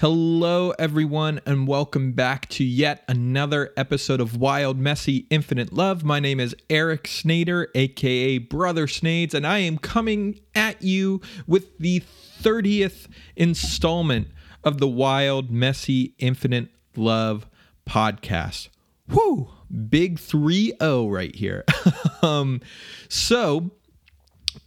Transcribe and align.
Hello, 0.00 0.70
everyone, 0.78 1.40
and 1.44 1.66
welcome 1.66 2.12
back 2.12 2.48
to 2.50 2.62
yet 2.62 3.02
another 3.08 3.72
episode 3.76 4.20
of 4.20 4.36
Wild, 4.36 4.78
Messy, 4.78 5.26
Infinite 5.28 5.72
Love. 5.72 6.04
My 6.04 6.20
name 6.20 6.38
is 6.38 6.54
Eric 6.70 7.08
Snader, 7.08 7.66
aka 7.74 8.38
Brother 8.38 8.86
Snades, 8.86 9.34
and 9.34 9.44
I 9.44 9.58
am 9.58 9.76
coming 9.76 10.38
at 10.54 10.80
you 10.82 11.20
with 11.48 11.76
the 11.78 12.04
30th 12.40 13.08
installment 13.34 14.28
of 14.62 14.78
the 14.78 14.86
Wild, 14.86 15.50
Messy, 15.50 16.14
Infinite 16.20 16.68
Love 16.94 17.48
podcast. 17.84 18.68
Whoo! 19.08 19.50
Big 19.88 20.20
3 20.20 20.74
0 20.80 21.08
right 21.08 21.34
here. 21.34 21.64
um, 22.22 22.60
so, 23.08 23.72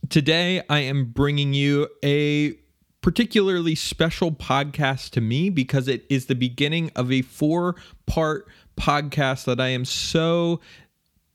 today 0.10 0.62
I 0.70 0.80
am 0.80 1.06
bringing 1.06 1.54
you 1.54 1.88
a 2.04 2.58
particularly 3.02 3.76
special 3.76 4.32
podcast 4.32 5.10
to 5.12 5.22
me 5.22 5.50
because 5.50 5.88
it 5.88 6.06
is 6.10 6.28
the 6.28 6.36
beginning 6.36 6.92
of 6.96 7.12
a 7.12 7.22
four 7.22 7.76
part 8.06 8.48
podcast 8.78 9.46
that 9.46 9.60
I 9.60 9.70
am 9.70 9.86
so 9.86 10.60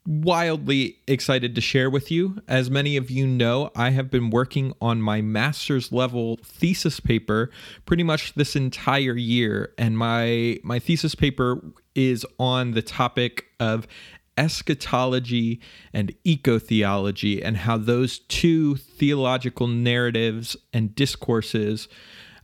wildly 0.07 0.99
excited 1.09 1.55
to 1.55 1.61
share 1.61 1.91
with 1.91 2.11
you. 2.11 2.41
As 2.47 2.71
many 2.71 2.97
of 2.97 3.11
you 3.11 3.27
know, 3.27 3.71
I 3.75 3.91
have 3.91 4.11
been 4.11 4.31
working 4.31 4.73
on 4.81 5.03
my 5.03 5.21
master's 5.21 5.91
level 5.91 6.39
thesis 6.45 7.01
paper 7.01 7.51
pretty 7.85 8.03
much 8.03 8.35
this 8.35 8.55
entire 8.55 9.17
year 9.17 9.75
and 9.77 9.99
my 9.99 10.59
my 10.63 10.79
thesis 10.79 11.15
paper 11.15 11.61
is 11.95 12.27
on 12.39 12.73
the 12.73 12.83
topic 12.83 13.47
of 13.59 13.87
eschatology 14.37 15.61
and 15.93 16.15
eco-theology 16.25 17.43
and 17.43 17.57
how 17.57 17.77
those 17.77 18.19
two 18.19 18.77
theological 18.77 19.67
narratives 19.67 20.57
and 20.73 20.95
discourses 20.95 21.89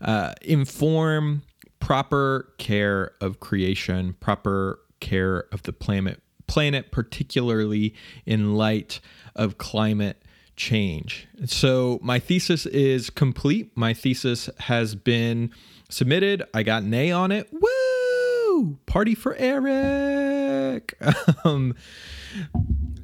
uh, 0.00 0.33
inform 0.42 1.42
proper 1.80 2.52
care 2.59 3.12
of 3.20 3.41
creation, 3.41 4.14
proper 4.20 4.78
care 5.00 5.44
of 5.52 5.62
the 5.64 5.72
planet, 5.72 6.22
planet, 6.47 6.92
particularly 6.92 7.95
in 8.24 8.55
light 8.55 9.00
of 9.34 9.58
climate 9.58 10.22
change. 10.56 11.27
So 11.47 11.98
my 12.02 12.19
thesis 12.19 12.67
is 12.67 13.11
complete. 13.11 13.77
My 13.77 13.95
thesis 13.95 14.48
has 14.61 14.95
been 14.95 15.50
submitted. 15.89 16.42
I 16.55 16.62
got 16.62 16.83
an 16.83 16.95
A 16.95 17.11
on 17.11 17.33
it. 17.33 17.48
Woo! 17.52 17.92
Party 18.86 19.14
for 19.14 19.34
Eric. 19.36 20.95
um, 21.45 21.75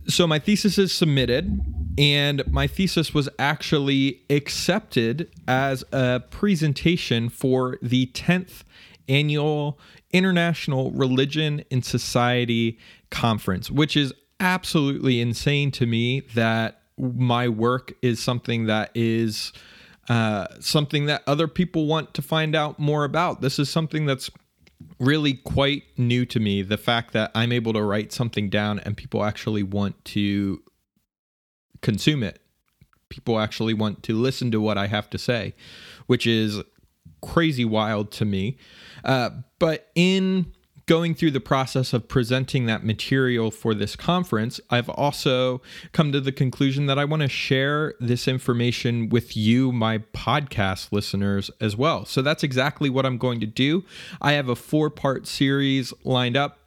so 0.06 0.27
my 0.27 0.38
thesis 0.38 0.78
is 0.78 0.92
submitted 0.92 1.60
and 1.98 2.46
my 2.50 2.66
thesis 2.66 3.12
was 3.12 3.28
actually 3.38 4.22
accepted 4.30 5.30
as 5.46 5.84
a 5.92 6.22
presentation 6.30 7.28
for 7.28 7.76
the 7.82 8.06
10th 8.14 8.62
annual 9.08 9.78
International 10.12 10.91
Religion 10.92 11.64
and 11.70 11.84
Society 11.84 12.78
Conference, 13.10 13.70
which 13.70 13.96
is 13.96 14.12
absolutely 14.41 15.20
insane 15.20 15.70
to 15.72 15.86
me 15.86 16.20
that 16.34 16.82
my 16.96 17.48
work 17.48 17.92
is 18.00 18.20
something 18.20 18.66
that 18.66 18.91
is 18.94 19.52
uh, 20.08 20.46
something 20.60 21.06
that 21.06 21.22
other 21.26 21.48
people 21.48 21.86
want 21.86 22.14
to 22.14 22.22
find 22.22 22.54
out 22.54 22.78
more 22.78 23.04
about. 23.04 23.41
This 23.41 23.58
is 23.58 23.69
something 23.69 24.06
that's 24.06 24.30
really 24.98 25.34
quite 25.34 25.84
new 25.96 26.27
to 26.27 26.41
me 26.41 26.62
the 26.62 26.77
fact 26.77 27.12
that 27.12 27.30
I'm 27.34 27.52
able 27.52 27.72
to 27.72 27.82
write 27.82 28.12
something 28.12 28.48
down 28.48 28.80
and 28.80 28.96
people 28.96 29.24
actually 29.24 29.62
want 29.62 30.04
to 30.06 30.62
consume 31.82 32.22
it. 32.22 32.41
People 33.08 33.38
actually 33.38 33.74
want 33.74 34.02
to 34.04 34.14
listen 34.14 34.50
to 34.50 34.60
what 34.60 34.76
I 34.76 34.86
have 34.86 35.08
to 35.10 35.19
say, 35.19 35.54
which 36.06 36.26
is 36.26 36.62
crazy 37.22 37.64
wild 37.64 38.10
to 38.12 38.24
me. 38.24 38.58
Uh, 39.04 39.30
but 39.58 39.91
in 39.94 40.52
going 40.89 41.14
through 41.14 41.31
the 41.31 41.39
process 41.39 41.92
of 41.92 42.08
presenting 42.08 42.64
that 42.64 42.83
material 42.83 43.50
for 43.50 43.75
this 43.75 43.94
conference, 43.94 44.58
I've 44.70 44.89
also 44.89 45.61
come 45.92 46.12
to 46.12 46.21
the 46.21 46.32
conclusion 46.32 46.87
that 46.87 46.99
I 46.99 47.04
want 47.04 47.21
to 47.21 47.28
share 47.28 47.93
this 48.00 48.26
information 48.26 49.10
with 49.10 49.37
you, 49.37 49.71
my 49.71 49.98
podcast 49.98 50.91
listeners, 50.91 51.50
as 51.60 51.77
well. 51.77 52.06
So 52.06 52.22
that's 52.22 52.43
exactly 52.43 52.88
what 52.88 53.04
I'm 53.04 53.19
going 53.19 53.38
to 53.41 53.47
do. 53.47 53.84
I 54.22 54.32
have 54.32 54.48
a 54.48 54.56
four 54.56 54.88
part 54.88 55.27
series 55.27 55.93
lined 56.04 56.38
up. 56.38 56.59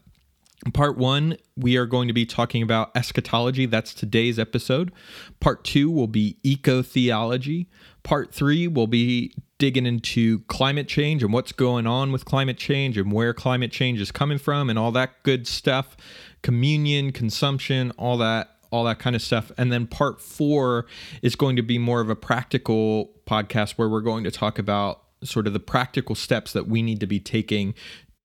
Part 0.72 0.96
one, 0.96 1.38
we 1.58 1.76
are 1.76 1.88
going 1.88 2.08
to 2.08 2.14
be 2.14 2.28
talking 2.28 2.62
about 2.62 2.96
eschatology. 2.96 3.66
That's 3.66 3.96
today's 3.96 4.38
episode. 4.38 4.92
Part 5.40 5.64
two 5.64 5.90
will 5.90 6.06
be 6.06 6.38
eco 6.44 6.84
theology. 6.84 7.68
Part 8.03 8.34
three 8.34 8.67
will 8.67 8.88
be 8.88 9.34
digging 9.57 9.85
into 9.85 10.39
climate 10.47 10.88
change 10.88 11.23
and 11.23 11.31
what's 11.31 11.51
going 11.51 11.85
on 11.85 12.12
with 12.12 12.25
climate 12.25 12.57
change 12.57 12.97
and 12.97 13.12
where 13.12 13.34
climate 13.34 13.72
change 13.72 14.01
is 14.01 14.12
coming 14.12 14.39
from 14.39 14.72
and 14.72 14.79
all 14.79 14.91
that 14.91 15.22
good 15.22 15.45
stuff 15.45 15.95
communion 16.41 17.12
consumption 17.12 17.91
all 18.00 18.17
that 18.17 18.57
all 18.72 18.85
that 18.85 19.00
kind 19.00 19.16
of 19.16 19.22
stuff. 19.22 19.51
And 19.57 19.72
then 19.72 19.85
part 19.85 20.22
4 20.22 20.85
is 21.22 21.35
going 21.35 21.57
to 21.57 21.62
be 21.62 21.78
more 21.78 22.01
of 22.01 22.09
a 22.09 22.16
practical 22.16 23.12
podcast 23.28 23.73
where 23.73 23.89
we're 23.89 24.01
going 24.01 24.23
to 24.23 24.31
talk 24.31 24.57
about 24.57 25.03
sort 25.23 25.45
of 25.45 25.53
the 25.53 25.59
practical 25.59 26.16
steps 26.16 26.53
that 26.53 26.68
we 26.68 26.81
need 26.81 27.00
to 27.01 27.07
be 27.07 27.19
taking 27.19 27.75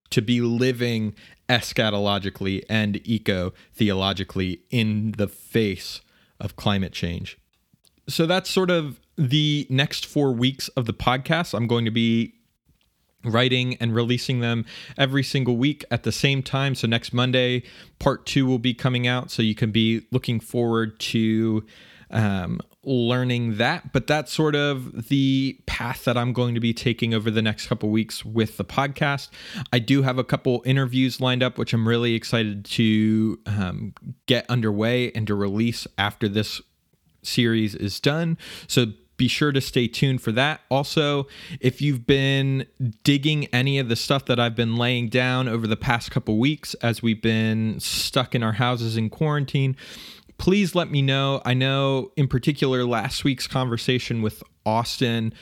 to 0.09 0.21
be 0.21 0.39
living 0.39 1.13
eschatologically 1.49 2.63
and 2.69 3.01
eco 3.05 3.53
theologically 3.73 4.61
in 4.69 5.11
the 5.17 5.27
face 5.27 6.01
of 6.39 6.55
climate 6.55 6.93
change. 6.93 7.37
So 8.07 8.25
that's 8.25 8.49
sort 8.49 8.71
of 8.71 9.01
the 9.17 9.65
next 9.69 10.05
four 10.05 10.31
weeks 10.31 10.67
of 10.69 10.85
the 10.85 10.93
podcast. 10.93 11.53
I'm 11.53 11.67
going 11.67 11.85
to 11.85 11.91
be 11.91 12.33
writing 13.23 13.75
and 13.75 13.93
releasing 13.93 14.39
them 14.39 14.65
every 14.97 15.23
single 15.23 15.57
week 15.57 15.83
at 15.91 16.03
the 16.03 16.11
same 16.11 16.43
time. 16.43 16.75
So 16.75 16.87
next 16.87 17.13
Monday, 17.13 17.63
part 17.99 18.25
two 18.25 18.45
will 18.45 18.59
be 18.59 18.73
coming 18.73 19.07
out. 19.07 19.31
So 19.31 19.41
you 19.41 19.55
can 19.55 19.71
be 19.71 20.05
looking 20.11 20.39
forward 20.39 20.99
to 20.99 21.65
um, 22.09 22.61
learning 22.83 23.57
that. 23.57 23.91
But 23.91 24.07
that's 24.07 24.31
sort 24.31 24.55
of 24.55 25.09
the 25.09 25.59
path 25.65 26.05
that 26.05 26.17
I'm 26.17 26.31
going 26.31 26.53
to 26.55 26.61
be 26.61 26.73
taking 26.73 27.13
over 27.13 27.29
the 27.29 27.41
next 27.41 27.67
couple 27.67 27.89
weeks 27.89 28.23
with 28.23 28.57
the 28.57 28.65
podcast. 28.65 29.29
I 29.73 29.79
do 29.79 30.03
have 30.03 30.17
a 30.17 30.23
couple 30.23 30.61
interviews 30.65 31.19
lined 31.19 31.43
up, 31.43 31.57
which 31.57 31.73
I'm 31.73 31.87
really 31.87 32.13
excited 32.13 32.65
to 32.65 33.39
um, 33.45 33.93
get 34.25 34.49
underway 34.49 35.11
and 35.11 35.27
to 35.27 35.35
release 35.35 35.85
after 35.97 36.29
this 36.29 36.61
series 37.23 37.75
is 37.75 37.99
done. 37.99 38.37
So 38.67 38.85
be 39.17 39.27
sure 39.27 39.51
to 39.51 39.59
stay 39.59 39.87
tuned 39.87 40.21
for 40.21 40.31
that. 40.31 40.61
Also, 40.69 41.27
if 41.59 41.81
you've 41.81 42.05
been 42.05 42.65
digging 43.03 43.45
any 43.47 43.79
of 43.79 43.89
the 43.89 43.95
stuff 43.95 44.25
that 44.25 44.39
I've 44.39 44.55
been 44.55 44.77
laying 44.77 45.09
down 45.09 45.47
over 45.47 45.67
the 45.67 45.75
past 45.75 46.11
couple 46.11 46.37
weeks 46.37 46.75
as 46.75 47.01
we've 47.01 47.21
been 47.21 47.79
stuck 47.79 48.35
in 48.35 48.43
our 48.43 48.53
houses 48.53 48.95
in 48.95 49.09
quarantine, 49.09 49.75
please 50.37 50.75
let 50.75 50.91
me 50.91 51.01
know. 51.01 51.41
I 51.45 51.55
know, 51.55 52.11
in 52.15 52.27
particular, 52.27 52.85
last 52.85 53.23
week's 53.23 53.47
conversation 53.47 54.21
with 54.21 54.43
Austin, 54.65 55.33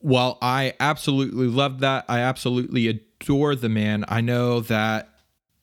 while 0.00 0.36
I 0.42 0.74
absolutely 0.80 1.46
loved 1.46 1.80
that, 1.80 2.04
I 2.08 2.18
absolutely 2.18 2.88
adore 2.88 3.54
the 3.54 3.68
man. 3.68 4.04
I 4.08 4.20
know 4.20 4.60
that 4.60 5.08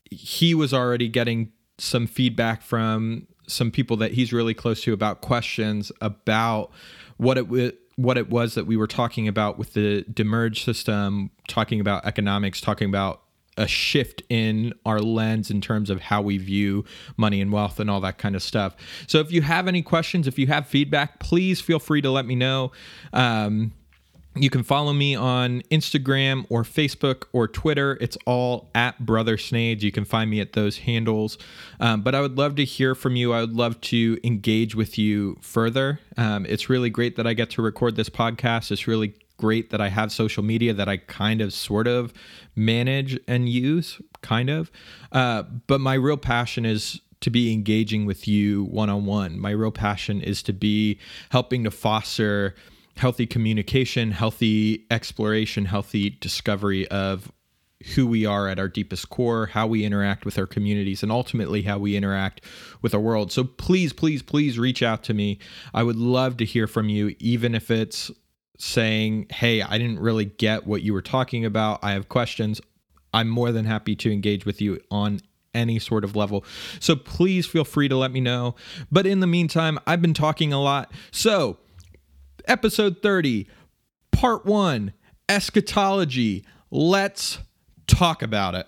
he 0.10 0.56
was 0.56 0.74
already 0.74 1.10
getting 1.10 1.52
some 1.78 2.08
feedback 2.08 2.62
from 2.62 3.28
some 3.48 3.72
people 3.72 3.98
that 3.98 4.14
he's 4.14 4.32
really 4.32 4.54
close 4.54 4.82
to 4.84 4.94
about 4.94 5.22
questions 5.22 5.92
about 6.00 6.72
what 7.22 7.38
it 7.38 7.78
what 7.98 8.18
it 8.18 8.32
was 8.32 8.56
that 8.56 8.66
we 8.66 8.76
were 8.76 8.88
talking 8.88 9.28
about 9.28 9.60
with 9.60 9.74
the 9.74 10.04
demurrage 10.12 10.64
system, 10.66 11.30
talking 11.48 11.80
about 11.80 12.04
economics, 12.04 12.60
talking 12.60 12.90
about 12.90 13.22
a 13.58 13.68
shift 13.68 14.24
in 14.28 14.74
our 14.88 15.00
lens 15.00 15.52
in 15.52 15.62
terms 15.62 15.92
of 15.92 16.02
how 16.02 16.20
we 16.20 16.40
view 16.40 16.84
money 17.18 17.40
and 17.40 17.52
wealth 17.52 17.80
and 17.80 17.92
all 17.92 18.02
that 18.02 18.18
kind 18.18 18.36
of 18.36 18.42
stuff. 18.42 18.76
So 19.06 19.20
if 19.20 19.32
you 19.32 19.44
have 19.44 19.68
any 19.68 19.84
questions, 19.84 20.28
if 20.28 20.40
you 20.40 20.48
have 20.48 20.66
feedback, 20.66 21.20
please 21.20 21.62
feel 21.62 21.78
free 21.78 22.02
to 22.02 22.10
let 22.10 22.26
me 22.26 22.34
know. 22.34 22.72
Um, 23.14 23.74
you 24.36 24.50
can 24.50 24.64
follow 24.64 24.94
me 24.94 25.14
on 25.14 25.62
Instagram 25.72 26.46
or 26.50 26.64
Facebook 26.64 27.26
or 27.34 27.48
Twitter. 27.48 27.98
It's 28.00 28.18
all 28.26 28.70
at 28.74 29.06
Brother 29.06 29.38
Snades. 29.38 29.84
You 29.84 29.92
can 29.92 30.06
find 30.06 30.30
me 30.30 30.40
at 30.40 30.54
those 30.54 30.80
handles. 30.80 31.38
Um, 31.80 32.02
but 32.02 32.16
I 32.16 32.22
would 32.22 32.38
love 32.38 32.56
to 32.56 32.66
hear 32.66 32.96
from 32.96 33.16
you. 33.18 33.34
I 33.34 33.42
would 33.42 33.54
love 33.54 33.82
to 33.82 34.18
engage 34.24 34.74
with 34.74 34.98
you 34.98 35.38
further. 35.42 36.00
Um, 36.18 36.46
it's 36.46 36.70
really 36.70 36.90
great 36.90 37.18
that 37.18 37.28
I 37.28 37.34
get 37.34 37.50
to 37.52 37.62
record 37.62 37.98
this 37.98 38.10
podcast. 38.10 38.72
It's 38.72 38.88
really 38.88 39.14
great 39.36 39.72
that 39.72 39.82
I 39.82 39.90
have 39.90 40.12
social 40.12 40.44
media 40.44 40.74
that 40.74 40.88
I 40.88 40.98
kind 40.98 41.42
of 41.42 41.52
sort 41.52 41.88
of 41.88 42.14
manage 42.56 43.20
and 43.28 43.50
use, 43.50 44.00
kind 44.22 44.50
of. 44.50 44.72
Uh, 45.12 45.44
but 45.68 45.82
my 45.82 45.96
real 45.96 46.18
passion 46.18 46.64
is 46.64 47.02
to 47.22 47.30
be 47.30 47.52
engaging 47.52 48.06
with 48.06 48.28
you 48.28 48.64
one 48.66 48.90
on 48.90 49.06
one. 49.06 49.40
My 49.40 49.52
real 49.52 49.72
passion 49.72 50.22
is 50.22 50.42
to 50.44 50.54
be 50.54 51.00
helping 51.30 51.64
to 51.64 51.72
foster 51.72 52.56
healthy 52.96 53.26
communication, 53.26 54.12
healthy 54.12 54.86
exploration, 54.92 55.66
healthy 55.66 56.10
discovery 56.10 56.88
of 56.90 57.32
who 57.96 58.06
we 58.06 58.26
are 58.26 58.48
at 58.48 58.60
our 58.60 58.68
deepest 58.68 59.10
core, 59.10 59.48
how 59.48 59.66
we 59.66 59.84
interact 59.84 60.24
with 60.24 60.38
our 60.38 60.46
communities, 60.46 61.02
and 61.02 61.12
ultimately 61.12 61.64
how 61.64 61.80
we 61.80 61.96
interact 61.96 62.42
with 62.82 62.94
our 62.94 63.00
world. 63.00 63.32
So 63.32 63.44
please, 63.44 63.92
please, 63.92 64.22
please 64.22 64.60
reach 64.60 64.84
out 64.84 65.04
to 65.06 65.14
me. 65.14 65.40
I 65.74 65.84
would 65.84 65.96
love 65.96 66.38
to 66.38 66.46
hear 66.46 66.68
from 66.68 66.90
you, 66.90 67.16
even 67.20 67.56
if 67.56 67.72
it's 67.72 68.12
saying, 68.58 69.28
hey, 69.32 69.64
I 69.64 69.78
didn't 69.80 70.00
really 70.00 70.26
get 70.26 70.68
what 70.68 70.84
you 70.84 70.94
were 70.94 71.02
talking 71.02 71.44
about, 71.44 71.80
I 71.82 71.94
have 71.94 72.10
questions, 72.10 72.62
I'm 73.14 73.28
more 73.28 73.52
than 73.52 73.66
happy 73.66 73.96
to 73.98 74.12
engage 74.12 74.46
with 74.46 74.62
you 74.62 74.80
on 74.92 75.20
any 75.54 75.80
sort 75.80 76.04
of 76.04 76.16
level. 76.16 76.46
So 76.80 76.96
please 76.96 77.46
feel 77.46 77.66
free 77.66 77.90
to 77.90 77.98
let 77.98 78.12
me 78.12 78.22
know. 78.22 78.56
But 78.92 79.06
in 79.06 79.20
the 79.20 79.28
meantime, 79.28 79.80
I've 79.88 80.02
been 80.02 80.14
talking 80.14 80.54
a 80.54 80.62
lot. 80.62 80.92
So, 81.12 81.58
episode 82.48 83.02
30, 83.02 83.48
part 84.12 84.46
one 84.46 84.94
eschatology. 85.30 86.46
Let's 86.70 87.40
talk 87.88 88.22
about 88.22 88.56
it. 88.56 88.68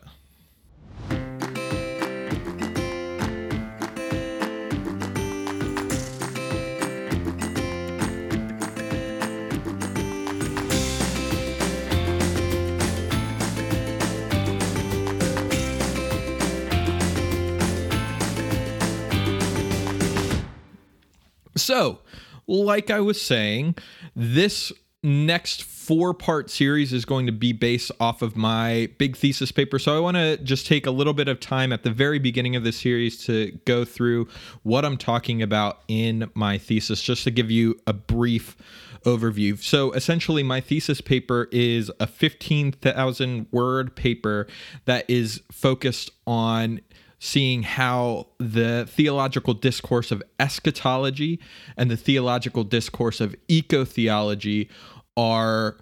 So, 21.55 21.99
like 22.47 22.89
I 22.89 22.99
was 22.99 23.21
saying, 23.21 23.75
this 24.15 24.71
next 25.03 25.63
four 25.63 26.13
part 26.13 26.49
series 26.49 26.93
is 26.93 27.03
going 27.03 27.25
to 27.25 27.31
be 27.33 27.51
based 27.51 27.91
off 27.99 28.21
of 28.21 28.37
my 28.37 28.89
big 28.97 29.17
thesis 29.17 29.51
paper. 29.51 29.77
So 29.77 29.95
I 29.95 29.99
want 29.99 30.15
to 30.15 30.37
just 30.37 30.65
take 30.65 30.85
a 30.85 30.91
little 30.91 31.13
bit 31.13 31.27
of 31.27 31.41
time 31.41 31.73
at 31.73 31.83
the 31.83 31.91
very 31.91 32.19
beginning 32.19 32.55
of 32.55 32.63
the 32.63 32.71
series 32.71 33.25
to 33.25 33.51
go 33.65 33.83
through 33.83 34.29
what 34.63 34.85
I'm 34.85 34.97
talking 34.97 35.41
about 35.41 35.81
in 35.89 36.29
my 36.33 36.57
thesis, 36.57 37.01
just 37.01 37.25
to 37.25 37.31
give 37.31 37.51
you 37.51 37.79
a 37.85 37.91
brief 37.91 38.55
overview. 39.03 39.61
So 39.61 39.91
essentially, 39.91 40.43
my 40.43 40.61
thesis 40.61 41.01
paper 41.01 41.49
is 41.51 41.91
a 41.99 42.07
15,000 42.07 43.47
word 43.51 43.95
paper 43.97 44.47
that 44.85 45.09
is 45.09 45.41
focused 45.51 46.11
on 46.25 46.79
seeing 47.23 47.63
how 47.63 48.27
the 48.37 48.85
theological 48.89 49.53
discourse 49.53 50.11
of 50.11 50.21
eschatology 50.41 51.39
and 51.77 51.89
the 51.89 51.95
theological 51.95 52.65
discourse 52.65 53.21
of 53.21 53.33
eco 53.47 53.85
theology 53.85 54.69
are 55.15 55.77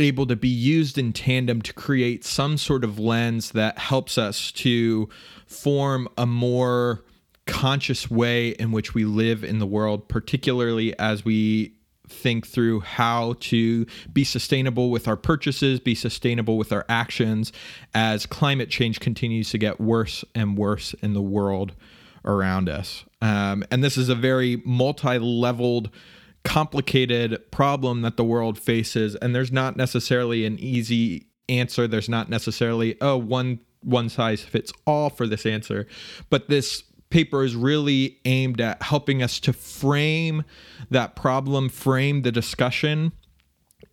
able 0.00 0.26
to 0.26 0.34
be 0.34 0.48
used 0.48 0.98
in 0.98 1.12
tandem 1.12 1.62
to 1.62 1.72
create 1.72 2.24
some 2.24 2.58
sort 2.58 2.82
of 2.82 2.98
lens 2.98 3.52
that 3.52 3.78
helps 3.78 4.18
us 4.18 4.50
to 4.50 5.08
form 5.46 6.08
a 6.18 6.26
more 6.26 7.04
conscious 7.46 8.10
way 8.10 8.48
in 8.48 8.72
which 8.72 8.94
we 8.94 9.04
live 9.04 9.44
in 9.44 9.60
the 9.60 9.66
world, 9.66 10.08
particularly 10.08 10.98
as 10.98 11.24
we 11.24 11.72
think 12.14 12.46
through 12.46 12.80
how 12.80 13.34
to 13.40 13.86
be 14.12 14.24
sustainable 14.24 14.90
with 14.90 15.08
our 15.08 15.16
purchases, 15.16 15.80
be 15.80 15.94
sustainable 15.94 16.56
with 16.56 16.72
our 16.72 16.84
actions 16.88 17.52
as 17.94 18.26
climate 18.26 18.70
change 18.70 19.00
continues 19.00 19.50
to 19.50 19.58
get 19.58 19.80
worse 19.80 20.24
and 20.34 20.56
worse 20.56 20.94
in 21.02 21.12
the 21.12 21.22
world 21.22 21.74
around 22.24 22.68
us. 22.68 23.04
Um, 23.20 23.64
and 23.70 23.82
this 23.82 23.96
is 23.96 24.08
a 24.08 24.14
very 24.14 24.62
multi 24.64 25.18
leveled, 25.18 25.90
complicated 26.44 27.50
problem 27.50 28.02
that 28.02 28.16
the 28.16 28.24
world 28.24 28.58
faces. 28.58 29.14
And 29.16 29.34
there's 29.34 29.52
not 29.52 29.76
necessarily 29.76 30.44
an 30.44 30.58
easy 30.58 31.26
answer. 31.48 31.86
There's 31.86 32.08
not 32.08 32.28
necessarily, 32.28 32.96
oh, 33.00 33.16
one 33.16 33.60
one 33.80 34.08
size 34.08 34.42
fits 34.42 34.72
all 34.86 35.10
for 35.10 35.26
this 35.26 35.44
answer. 35.44 35.86
But 36.30 36.48
this 36.48 36.84
paper 37.14 37.44
is 37.44 37.54
really 37.54 38.18
aimed 38.24 38.60
at 38.60 38.82
helping 38.82 39.22
us 39.22 39.38
to 39.38 39.52
frame 39.52 40.42
that 40.90 41.14
problem, 41.14 41.68
frame 41.68 42.22
the 42.22 42.32
discussion 42.32 43.12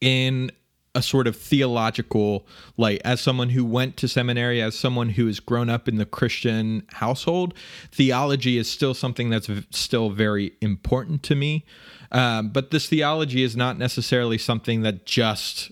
in 0.01 0.51
a 0.95 1.03
sort 1.03 1.27
of 1.27 1.35
theological 1.35 2.47
light. 2.77 2.99
As 3.05 3.21
someone 3.21 3.49
who 3.49 3.63
went 3.63 3.95
to 3.97 4.07
seminary, 4.07 4.59
as 4.59 4.75
someone 4.75 5.09
who 5.09 5.27
has 5.27 5.39
grown 5.39 5.69
up 5.69 5.87
in 5.87 5.97
the 5.97 6.05
Christian 6.05 6.81
household, 6.93 7.53
theology 7.91 8.57
is 8.57 8.67
still 8.67 8.95
something 8.95 9.29
that's 9.29 9.45
v- 9.45 9.67
still 9.69 10.09
very 10.09 10.53
important 10.59 11.21
to 11.21 11.35
me. 11.35 11.63
Um, 12.11 12.49
but 12.49 12.71
this 12.71 12.89
theology 12.89 13.43
is 13.43 13.55
not 13.55 13.77
necessarily 13.77 14.39
something 14.39 14.81
that 14.81 15.05
just 15.05 15.69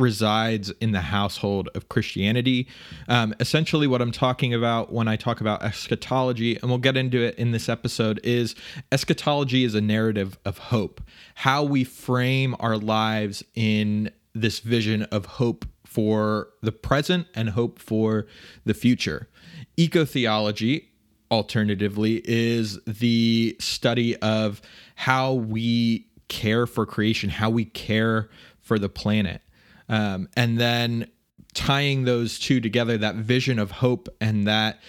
resides 0.00 0.70
in 0.80 0.92
the 0.92 1.02
household 1.02 1.68
of 1.74 1.88
Christianity. 1.88 2.66
Um, 3.08 3.34
essentially, 3.38 3.86
what 3.86 4.02
I'm 4.02 4.10
talking 4.10 4.52
about 4.52 4.92
when 4.92 5.06
I 5.06 5.16
talk 5.16 5.40
about 5.40 5.62
eschatology, 5.62 6.56
and 6.56 6.70
we'll 6.70 6.78
get 6.78 6.96
into 6.96 7.22
it 7.22 7.36
in 7.36 7.52
this 7.52 7.68
episode, 7.68 8.18
is 8.24 8.54
eschatology 8.90 9.64
is 9.64 9.74
a 9.74 9.80
narrative 9.80 10.38
of 10.44 10.58
hope. 10.58 11.00
How 11.36 11.62
we 11.62 11.84
frame 11.84 12.56
our 12.58 12.76
lives 12.76 13.44
in 13.54 14.10
this 14.34 14.60
vision 14.60 15.04
of 15.04 15.26
hope 15.26 15.64
for 15.84 16.48
the 16.62 16.72
present 16.72 17.26
and 17.34 17.50
hope 17.50 17.78
for 17.78 18.26
the 18.64 18.74
future. 18.74 19.28
Eco 19.76 20.04
theology, 20.04 20.88
alternatively, 21.30 22.22
is 22.24 22.78
the 22.84 23.56
study 23.58 24.16
of 24.18 24.62
how 24.94 25.32
we 25.32 26.06
care 26.28 26.66
for 26.66 26.86
creation, 26.86 27.28
how 27.28 27.50
we 27.50 27.64
care 27.64 28.30
for 28.60 28.78
the 28.78 28.88
planet. 28.88 29.42
Um, 29.90 30.28
and 30.36 30.58
then 30.58 31.10
tying 31.52 32.04
those 32.04 32.38
two 32.38 32.60
together, 32.60 32.96
that 32.96 33.16
vision 33.16 33.58
of 33.58 33.72
hope 33.72 34.08
and 34.20 34.46
that 34.46 34.80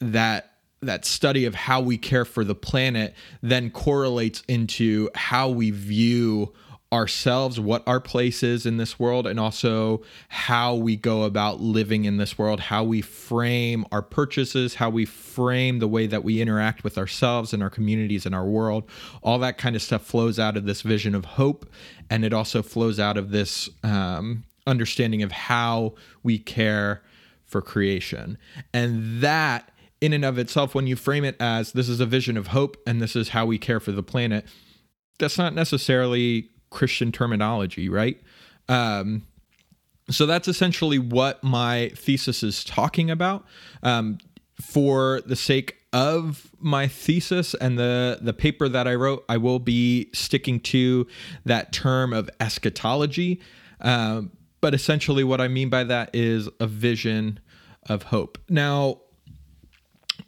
that 0.00 0.50
that 0.82 1.06
study 1.06 1.46
of 1.46 1.54
how 1.54 1.80
we 1.80 1.96
care 1.96 2.26
for 2.26 2.44
the 2.44 2.54
planet 2.54 3.14
then 3.40 3.70
correlates 3.70 4.42
into 4.48 5.08
how 5.14 5.48
we 5.48 5.70
view 5.70 6.52
ourselves, 6.92 7.58
what 7.58 7.82
our 7.86 8.00
place 8.00 8.42
is 8.42 8.66
in 8.66 8.76
this 8.76 8.98
world, 8.98 9.26
and 9.26 9.40
also 9.40 10.02
how 10.28 10.74
we 10.74 10.96
go 10.96 11.24
about 11.24 11.60
living 11.60 12.04
in 12.04 12.18
this 12.18 12.38
world, 12.38 12.60
how 12.60 12.84
we 12.84 13.00
frame 13.00 13.84
our 13.90 14.02
purchases, 14.02 14.76
how 14.76 14.90
we 14.90 15.04
frame 15.04 15.80
the 15.80 15.88
way 15.88 16.06
that 16.06 16.22
we 16.22 16.40
interact 16.40 16.84
with 16.84 16.96
ourselves 16.96 17.52
and 17.52 17.62
our 17.62 17.70
communities 17.70 18.26
and 18.26 18.34
our 18.34 18.44
world. 18.44 18.84
All 19.22 19.38
that 19.40 19.58
kind 19.58 19.74
of 19.74 19.82
stuff 19.82 20.04
flows 20.04 20.38
out 20.38 20.56
of 20.56 20.66
this 20.66 20.82
vision 20.82 21.14
of 21.14 21.24
hope, 21.24 21.68
and 22.08 22.24
it 22.24 22.32
also 22.32 22.62
flows 22.62 23.00
out 23.00 23.16
of 23.16 23.30
this 23.30 23.68
um, 23.82 24.44
understanding 24.66 25.22
of 25.22 25.32
how 25.32 25.94
we 26.22 26.38
care 26.38 27.02
for 27.44 27.60
creation. 27.60 28.38
And 28.72 29.20
that, 29.20 29.72
in 30.00 30.12
and 30.12 30.24
of 30.24 30.38
itself, 30.38 30.74
when 30.74 30.86
you 30.86 30.96
frame 30.96 31.24
it 31.24 31.36
as 31.40 31.72
this 31.72 31.88
is 31.88 32.00
a 32.00 32.06
vision 32.06 32.36
of 32.36 32.48
hope 32.48 32.76
and 32.86 33.02
this 33.02 33.16
is 33.16 33.30
how 33.30 33.46
we 33.46 33.58
care 33.58 33.80
for 33.80 33.92
the 33.92 34.02
planet, 34.02 34.46
that's 35.18 35.38
not 35.38 35.54
necessarily 35.54 36.50
Christian 36.74 37.12
terminology, 37.12 37.88
right? 37.88 38.20
Um, 38.68 39.26
so 40.10 40.26
that's 40.26 40.48
essentially 40.48 40.98
what 40.98 41.42
my 41.42 41.90
thesis 41.94 42.42
is 42.42 42.64
talking 42.64 43.10
about. 43.10 43.46
Um, 43.82 44.18
for 44.60 45.22
the 45.26 45.36
sake 45.36 45.76
of 45.92 46.50
my 46.58 46.86
thesis 46.86 47.54
and 47.54 47.78
the 47.78 48.18
the 48.20 48.32
paper 48.32 48.68
that 48.68 48.86
I 48.86 48.94
wrote, 48.94 49.24
I 49.28 49.36
will 49.36 49.58
be 49.58 50.10
sticking 50.12 50.60
to 50.60 51.06
that 51.44 51.72
term 51.72 52.12
of 52.12 52.28
eschatology. 52.40 53.40
Um, 53.80 54.32
but 54.60 54.74
essentially, 54.74 55.24
what 55.24 55.40
I 55.40 55.48
mean 55.48 55.70
by 55.70 55.84
that 55.84 56.10
is 56.12 56.48
a 56.60 56.66
vision 56.66 57.40
of 57.88 58.04
hope. 58.04 58.38
Now, 58.48 59.00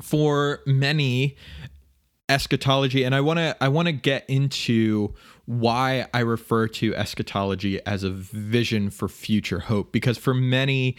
for 0.03 0.61
many, 0.67 1.37
eschatology, 2.29 3.05
and 3.05 3.15
I 3.15 3.21
want 3.21 3.39
to 3.39 3.57
I 3.61 3.69
want 3.69 3.87
to 3.87 3.93
get 3.93 4.29
into 4.29 5.15
why 5.47 6.07
I 6.13 6.21
refer 6.21 6.69
to 6.69 6.95
eschatology 6.95 7.81
as 7.87 8.03
a 8.03 8.11
vision 8.11 8.91
for 8.91 9.09
future 9.09 9.61
hope. 9.61 9.93
Because 9.93 10.19
for 10.19 10.35
many 10.35 10.97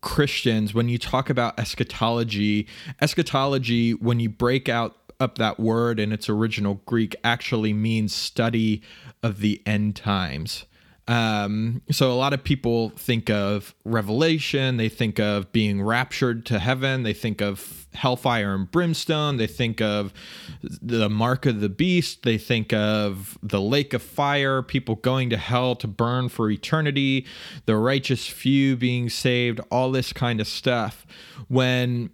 Christians, 0.00 0.74
when 0.74 0.88
you 0.88 0.98
talk 0.98 1.30
about 1.30 1.58
eschatology, 1.58 2.66
eschatology, 3.00 3.92
when 3.94 4.20
you 4.20 4.28
break 4.28 4.68
out 4.68 4.96
up 5.20 5.38
that 5.38 5.60
word 5.60 6.00
in 6.00 6.12
its 6.12 6.28
original 6.28 6.80
Greek, 6.86 7.14
actually 7.22 7.72
means 7.72 8.14
study 8.14 8.82
of 9.22 9.40
the 9.40 9.62
end 9.66 9.94
times. 9.94 10.64
Um, 11.10 11.82
so 11.90 12.12
a 12.12 12.14
lot 12.14 12.32
of 12.32 12.44
people 12.44 12.90
think 12.90 13.30
of 13.30 13.74
revelation, 13.84 14.76
they 14.76 14.88
think 14.88 15.18
of 15.18 15.50
being 15.50 15.82
raptured 15.82 16.46
to 16.46 16.60
heaven, 16.60 17.02
they 17.02 17.12
think 17.12 17.42
of 17.42 17.88
hellfire 17.94 18.54
and 18.54 18.70
brimstone, 18.70 19.36
they 19.36 19.48
think 19.48 19.80
of 19.80 20.12
the 20.62 21.10
mark 21.10 21.46
of 21.46 21.58
the 21.58 21.68
beast, 21.68 22.22
they 22.22 22.38
think 22.38 22.72
of 22.72 23.36
the 23.42 23.60
lake 23.60 23.92
of 23.92 24.04
fire, 24.04 24.62
people 24.62 24.94
going 24.94 25.30
to 25.30 25.36
hell 25.36 25.74
to 25.74 25.88
burn 25.88 26.28
for 26.28 26.48
eternity, 26.48 27.26
the 27.66 27.76
righteous 27.76 28.28
few 28.28 28.76
being 28.76 29.08
saved, 29.08 29.58
all 29.68 29.90
this 29.90 30.12
kind 30.12 30.40
of 30.40 30.46
stuff. 30.46 31.04
When 31.48 32.10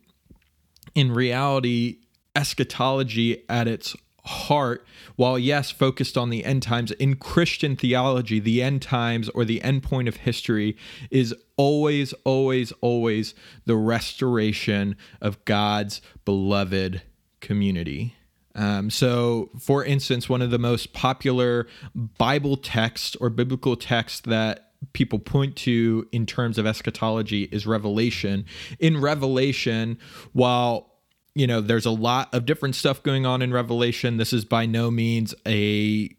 in 0.95 1.13
reality, 1.13 1.99
eschatology 2.35 3.45
at 3.51 3.69
its 3.69 3.95
heart, 4.27 4.87
while 5.17 5.39
yes, 5.39 5.71
focused 5.71 6.17
on 6.19 6.31
the 6.31 6.45
end 6.45 6.63
times, 6.63 6.91
in 6.93 7.17
Christian 7.17 7.77
theology, 7.77 8.41
the 8.41 8.63
end 8.63 8.83
times 8.83 9.29
or 9.31 9.45
the 9.45 9.63
end 9.63 9.83
point 9.83 10.09
of 10.09 10.17
history 10.17 10.77
is 11.11 11.35
always, 11.57 12.13
always, 12.25 12.73
always 12.81 13.35
the 13.65 13.77
restoration 13.77 14.97
of 15.21 15.45
God's 15.45 16.01
beloved 16.25 17.03
community. 17.41 18.15
Um, 18.55 18.89
so, 18.89 19.51
for 19.59 19.85
instance, 19.85 20.29
one 20.29 20.43
of 20.43 20.51
the 20.51 20.59
most 20.59 20.93
popular 20.93 21.67
Bible 21.95 22.57
texts 22.57 23.15
or 23.17 23.29
biblical 23.29 23.77
texts 23.77 24.21
that 24.21 24.73
people 24.93 25.19
point 25.19 25.57
to 25.57 26.09
in 26.13 26.27
terms 26.27 26.59
of 26.59 26.67
eschatology 26.67 27.45
is 27.53 27.67
Revelation. 27.67 28.45
In 28.79 29.01
Revelation, 29.01 29.99
while 30.33 30.96
you 31.37 31.47
know 31.47 31.61
there's 31.61 31.87
a 31.87 31.91
lot 31.91 32.35
of 32.35 32.47
different 32.47 32.75
stuff 32.75 33.03
going 33.03 33.27
on 33.27 33.43
in 33.43 33.53
Revelation, 33.53 34.17
this 34.17 34.33
is 34.33 34.45
by 34.47 34.65
no 34.65 34.91
means 34.91 35.35
a 35.47 36.11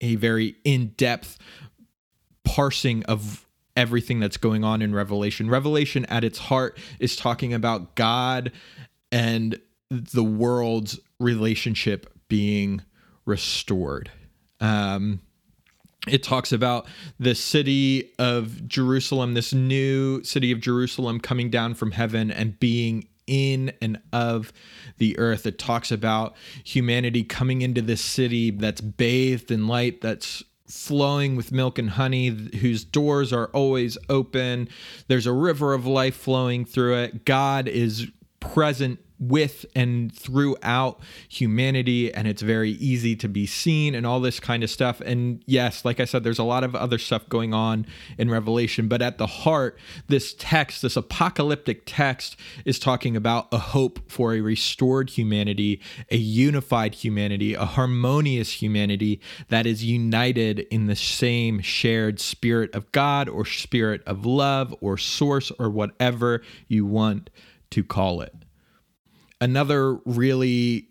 a 0.00 0.14
very 0.16 0.56
in-depth 0.62 1.38
parsing 2.44 3.02
of 3.06 3.46
everything 3.76 4.20
that's 4.20 4.36
going 4.36 4.64
on 4.64 4.82
in 4.82 4.94
Revelation. 4.94 5.48
Revelation 5.48 6.04
at 6.06 6.22
its 6.22 6.38
heart 6.38 6.78
is 7.00 7.16
talking 7.16 7.54
about 7.54 7.94
God 7.94 8.52
and 9.10 9.58
the 9.90 10.22
world's 10.22 11.00
relationship 11.18 12.12
being 12.28 12.82
restored. 13.24 14.10
Um, 14.60 15.20
it 16.06 16.22
talks 16.22 16.52
about 16.52 16.86
the 17.18 17.34
city 17.34 18.12
of 18.18 18.68
Jerusalem, 18.68 19.34
this 19.34 19.52
new 19.52 20.22
city 20.24 20.52
of 20.52 20.60
Jerusalem 20.60 21.20
coming 21.20 21.48
down 21.48 21.74
from 21.74 21.92
heaven 21.92 22.30
and 22.30 22.58
being 22.60 23.08
in 23.28 23.72
and 23.80 24.00
of 24.12 24.52
the 24.96 25.16
earth. 25.18 25.46
It 25.46 25.58
talks 25.58 25.92
about 25.92 26.34
humanity 26.64 27.22
coming 27.22 27.62
into 27.62 27.82
this 27.82 28.00
city 28.00 28.50
that's 28.50 28.80
bathed 28.80 29.52
in 29.52 29.68
light, 29.68 30.00
that's 30.00 30.42
flowing 30.66 31.36
with 31.36 31.52
milk 31.52 31.78
and 31.78 31.90
honey, 31.90 32.28
whose 32.28 32.84
doors 32.84 33.32
are 33.32 33.46
always 33.48 33.96
open. 34.08 34.68
There's 35.06 35.26
a 35.26 35.32
river 35.32 35.72
of 35.74 35.86
life 35.86 36.16
flowing 36.16 36.64
through 36.64 36.98
it. 36.98 37.24
God 37.24 37.68
is 37.68 38.08
present 38.40 38.98
with 39.18 39.66
and 39.74 40.14
throughout 40.14 41.00
humanity 41.28 42.12
and 42.12 42.28
it's 42.28 42.42
very 42.42 42.72
easy 42.72 43.16
to 43.16 43.28
be 43.28 43.46
seen 43.46 43.94
and 43.94 44.06
all 44.06 44.20
this 44.20 44.40
kind 44.40 44.62
of 44.62 44.70
stuff. 44.70 45.00
And 45.00 45.42
yes 45.46 45.84
like 45.84 46.00
i 46.00 46.04
said 46.04 46.24
there's 46.24 46.38
a 46.38 46.44
lot 46.44 46.64
of 46.64 46.74
other 46.74 46.98
stuff 46.98 47.28
going 47.28 47.54
on 47.54 47.86
in 48.16 48.30
revelation 48.30 48.88
but 48.88 49.02
at 49.02 49.18
the 49.18 49.26
heart 49.26 49.78
this 50.08 50.34
text 50.38 50.82
this 50.82 50.96
apocalyptic 50.96 51.82
text 51.86 52.36
is 52.64 52.78
talking 52.78 53.16
about 53.16 53.48
a 53.52 53.58
hope 53.58 53.98
for 54.10 54.34
a 54.34 54.40
restored 54.40 55.10
humanity 55.10 55.80
a 56.10 56.16
unified 56.16 56.94
humanity 56.94 57.54
a 57.54 57.64
harmonious 57.64 58.62
humanity 58.62 59.20
that 59.48 59.66
is 59.66 59.84
united 59.84 60.60
in 60.70 60.86
the 60.86 60.96
same 60.96 61.60
shared 61.60 62.20
spirit 62.20 62.74
of 62.74 62.90
god 62.92 63.28
or 63.28 63.44
spirit 63.44 64.02
of 64.06 64.26
love 64.26 64.74
or 64.80 64.96
source 64.96 65.50
or 65.58 65.70
whatever 65.70 66.42
you 66.68 66.84
want 66.84 67.30
to 67.70 67.82
call 67.82 68.20
it 68.20 68.34
another 69.40 69.94
really 70.04 70.88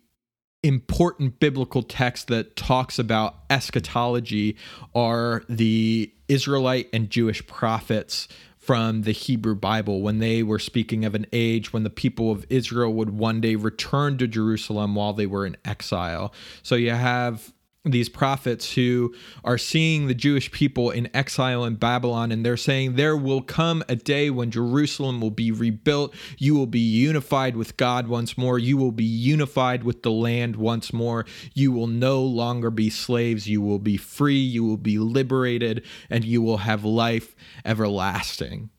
important 0.63 1.39
biblical 1.39 1.83
text 1.83 2.27
that 2.27 2.55
talks 2.55 2.99
about 2.99 3.35
eschatology 3.49 4.57
are 4.95 5.43
the 5.47 6.11
Israelite 6.27 6.89
and 6.91 7.09
Jewish 7.09 7.45
prophets 7.47 8.27
from 8.57 9.03
the 9.03 9.13
Hebrew 9.13 9.55
Bible 9.55 10.01
when 10.01 10.19
they 10.19 10.43
were 10.43 10.59
speaking 10.59 11.05
of 11.05 11.15
an 11.15 11.25
age 11.31 11.71
when 11.71 11.83
the 11.83 11.89
people 11.89 12.31
of 12.31 12.45
Israel 12.49 12.91
would 12.93 13.11
one 13.11 13.39
day 13.39 13.55
return 13.55 14.17
to 14.17 14.27
Jerusalem 14.27 14.93
while 14.93 15.13
they 15.13 15.25
were 15.25 15.45
in 15.45 15.55
exile. 15.63 16.33
So 16.63 16.75
you 16.75 16.91
have 16.91 17.53
these 17.91 18.09
prophets 18.09 18.73
who 18.73 19.13
are 19.43 19.57
seeing 19.57 20.07
the 20.07 20.13
Jewish 20.13 20.51
people 20.51 20.89
in 20.89 21.09
exile 21.15 21.65
in 21.65 21.75
Babylon, 21.75 22.31
and 22.31 22.45
they're 22.45 22.57
saying, 22.57 22.95
There 22.95 23.17
will 23.17 23.41
come 23.41 23.83
a 23.89 23.95
day 23.95 24.29
when 24.29 24.51
Jerusalem 24.51 25.21
will 25.21 25.31
be 25.31 25.51
rebuilt. 25.51 26.13
You 26.37 26.55
will 26.55 26.67
be 26.67 26.79
unified 26.79 27.55
with 27.55 27.77
God 27.77 28.07
once 28.07 28.37
more. 28.37 28.59
You 28.59 28.77
will 28.77 28.91
be 28.91 29.03
unified 29.03 29.83
with 29.83 30.03
the 30.03 30.11
land 30.11 30.55
once 30.55 30.93
more. 30.93 31.25
You 31.53 31.71
will 31.71 31.87
no 31.87 32.21
longer 32.21 32.69
be 32.69 32.89
slaves. 32.89 33.47
You 33.47 33.61
will 33.61 33.79
be 33.79 33.97
free. 33.97 34.39
You 34.39 34.63
will 34.63 34.77
be 34.77 34.99
liberated, 34.99 35.85
and 36.09 36.23
you 36.23 36.41
will 36.41 36.57
have 36.57 36.83
life 36.83 37.35
everlasting. 37.65 38.69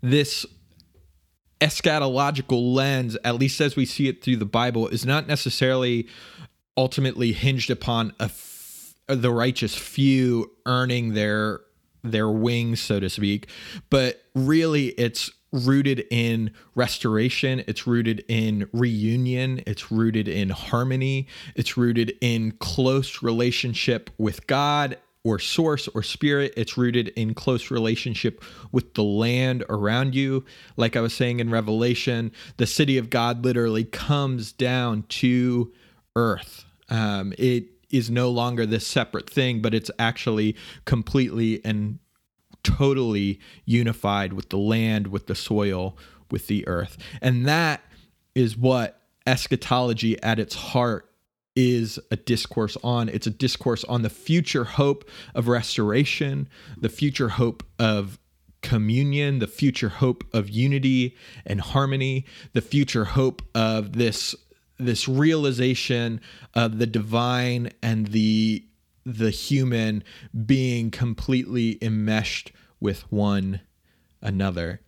This 0.00 0.44
eschatological 1.64 2.74
lens, 2.74 3.16
at 3.24 3.36
least 3.36 3.60
as 3.60 3.74
we 3.74 3.86
see 3.86 4.08
it 4.08 4.22
through 4.22 4.36
the 4.36 4.44
Bible, 4.44 4.86
is 4.88 5.06
not 5.06 5.26
necessarily 5.26 6.06
ultimately 6.76 7.32
hinged 7.32 7.70
upon 7.70 8.12
the 9.06 9.30
righteous 9.30 9.74
few 9.74 10.50
earning 10.66 11.14
their 11.14 11.60
their 12.02 12.28
wings 12.28 12.80
so 12.80 13.00
to 13.00 13.08
speak. 13.08 13.48
But 13.90 14.22
really 14.34 14.88
it's 14.88 15.30
rooted 15.52 16.04
in 16.10 16.50
restoration. 16.74 17.62
It's 17.66 17.86
rooted 17.86 18.24
in 18.28 18.68
reunion. 18.72 19.62
It's 19.66 19.90
rooted 19.90 20.26
in 20.28 20.50
harmony. 20.50 21.28
It's 21.54 21.76
rooted 21.76 22.12
in 22.20 22.52
close 22.58 23.22
relationship 23.22 24.10
with 24.18 24.46
god 24.46 24.98
or 25.22 25.38
source 25.38 25.88
or 25.88 26.02
spirit. 26.02 26.52
It's 26.56 26.76
rooted 26.76 27.08
in 27.08 27.32
close 27.32 27.70
relationship 27.70 28.44
with 28.72 28.92
the 28.94 29.04
land 29.04 29.64
around 29.68 30.14
you. 30.14 30.44
Like 30.76 30.96
i 30.96 31.00
was 31.00 31.14
saying 31.14 31.40
in 31.40 31.50
revelation 31.50 32.32
the 32.56 32.66
city 32.66 32.98
of 32.98 33.08
god 33.08 33.44
literally 33.44 33.84
comes 33.84 34.52
down 34.52 35.04
to 35.04 35.72
earth. 36.16 36.64
Um, 36.88 37.32
it 37.38 37.64
is 37.90 38.10
no 38.10 38.30
longer 38.30 38.66
this 38.66 38.86
separate 38.86 39.30
thing, 39.30 39.62
but 39.62 39.74
it's 39.74 39.90
actually 39.98 40.56
completely 40.84 41.64
and 41.64 41.98
totally 42.62 43.40
unified 43.64 44.32
with 44.32 44.48
the 44.48 44.58
land, 44.58 45.08
with 45.08 45.26
the 45.26 45.34
soil, 45.34 45.96
with 46.30 46.46
the 46.46 46.66
earth. 46.66 46.96
And 47.20 47.46
that 47.46 47.82
is 48.34 48.56
what 48.56 49.00
eschatology 49.26 50.20
at 50.22 50.38
its 50.38 50.54
heart 50.54 51.08
is 51.56 52.00
a 52.10 52.16
discourse 52.16 52.76
on. 52.82 53.08
It's 53.08 53.26
a 53.26 53.30
discourse 53.30 53.84
on 53.84 54.02
the 54.02 54.10
future 54.10 54.64
hope 54.64 55.08
of 55.34 55.46
restoration, 55.46 56.48
the 56.76 56.88
future 56.88 57.28
hope 57.28 57.62
of 57.78 58.18
communion, 58.60 59.38
the 59.38 59.46
future 59.46 59.90
hope 59.90 60.24
of 60.32 60.48
unity 60.48 61.14
and 61.46 61.60
harmony, 61.60 62.24
the 62.54 62.62
future 62.62 63.04
hope 63.04 63.42
of 63.54 63.92
this 63.92 64.34
this 64.84 65.08
realization 65.08 66.20
of 66.54 66.78
the 66.78 66.86
divine 66.86 67.70
and 67.82 68.08
the 68.08 68.64
the 69.06 69.30
human 69.30 70.02
being 70.46 70.90
completely 70.90 71.78
enmeshed 71.82 72.52
with 72.80 73.02
one 73.12 73.60
another. 74.22 74.80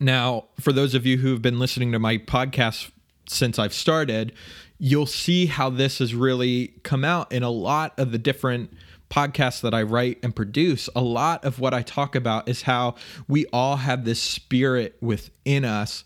Now, 0.00 0.46
for 0.58 0.72
those 0.72 0.94
of 0.94 1.04
you 1.04 1.18
who've 1.18 1.42
been 1.42 1.58
listening 1.58 1.92
to 1.92 1.98
my 1.98 2.16
podcast 2.16 2.90
since 3.28 3.58
I've 3.58 3.74
started, 3.74 4.32
you'll 4.78 5.06
see 5.06 5.46
how 5.46 5.70
this 5.70 5.98
has 5.98 6.14
really 6.14 6.68
come 6.82 7.04
out 7.04 7.30
in 7.30 7.42
a 7.42 7.50
lot 7.50 7.92
of 7.98 8.12
the 8.12 8.18
different 8.18 8.72
podcasts 9.10 9.60
that 9.60 9.74
I 9.74 9.82
write 9.82 10.18
and 10.22 10.34
produce. 10.34 10.88
A 10.96 11.02
lot 11.02 11.44
of 11.44 11.60
what 11.60 11.74
I 11.74 11.82
talk 11.82 12.14
about 12.14 12.48
is 12.48 12.62
how 12.62 12.94
we 13.28 13.46
all 13.52 13.76
have 13.76 14.04
this 14.04 14.20
spirit 14.20 14.96
within 15.00 15.64
us 15.64 16.02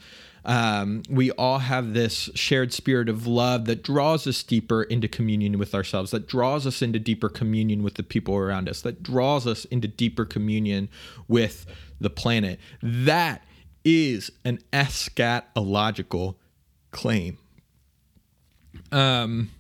um, 0.46 1.02
we 1.10 1.32
all 1.32 1.58
have 1.58 1.92
this 1.92 2.30
shared 2.36 2.72
spirit 2.72 3.08
of 3.08 3.26
love 3.26 3.64
that 3.64 3.82
draws 3.82 4.28
us 4.28 4.44
deeper 4.44 4.84
into 4.84 5.08
communion 5.08 5.58
with 5.58 5.74
ourselves, 5.74 6.12
that 6.12 6.28
draws 6.28 6.68
us 6.68 6.80
into 6.80 7.00
deeper 7.00 7.28
communion 7.28 7.82
with 7.82 7.94
the 7.94 8.04
people 8.04 8.36
around 8.36 8.68
us, 8.68 8.80
that 8.82 9.02
draws 9.02 9.44
us 9.44 9.64
into 9.66 9.88
deeper 9.88 10.24
communion 10.24 10.88
with 11.26 11.66
the 12.00 12.10
planet. 12.10 12.60
That 12.80 13.42
is 13.84 14.30
an 14.44 14.60
eschatological 14.72 16.36
claim. 16.92 17.38
Um, 18.92 19.50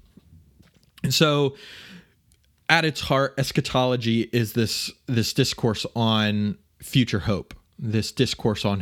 and 1.02 1.12
so 1.12 1.56
at 2.68 2.84
its 2.84 3.00
heart, 3.00 3.34
eschatology 3.38 4.22
is 4.32 4.52
this 4.52 4.92
this 5.06 5.32
discourse 5.32 5.84
on 5.96 6.58
future 6.80 7.20
hope, 7.20 7.54
this 7.76 8.12
discourse 8.12 8.64
on 8.64 8.80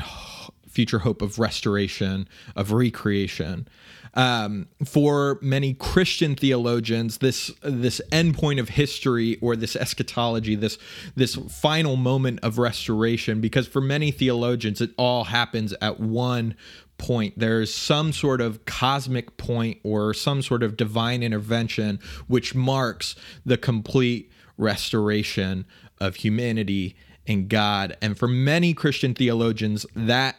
future 0.75 1.01
hope 1.01 1.23
of 1.23 1.39
restoration, 1.39 2.29
of 2.57 2.73
recreation. 2.73 3.69
Um, 4.17 4.69
for 4.85 5.39
many 5.43 5.75
Christian 5.75 6.37
theologians, 6.37 7.19
this 7.19 7.51
this 7.63 8.01
endpoint 8.13 8.61
of 8.61 8.69
history 8.69 9.39
or 9.41 9.57
this 9.57 9.75
eschatology, 9.75 10.55
this 10.55 10.79
this 11.17 11.35
final 11.35 11.97
moment 11.97 12.41
of 12.43 12.59
restoration, 12.59 13.41
because 13.41 13.67
for 13.67 13.81
many 13.81 14.11
theologians, 14.11 14.81
it 14.81 14.91
all 14.97 15.25
happens 15.25 15.75
at 15.81 15.99
one 15.99 16.55
point. 16.97 17.35
There's 17.37 17.75
some 17.75 18.13
sort 18.13 18.41
of 18.41 18.65
cosmic 18.67 19.37
point 19.37 19.79
or 19.83 20.15
some 20.15 20.43
sort 20.43 20.63
of 20.63 20.77
divine 20.77 21.23
intervention 21.23 21.99
which 22.29 22.55
marks 22.55 23.17
the 23.45 23.57
complete 23.57 24.31
restoration 24.57 25.67
of 26.01 26.17
humanity 26.17 26.97
and 27.27 27.49
God. 27.49 27.97
And 28.01 28.17
for 28.17 28.29
many 28.29 28.75
Christian 28.75 29.15
theologians, 29.15 29.87
that 29.97 30.37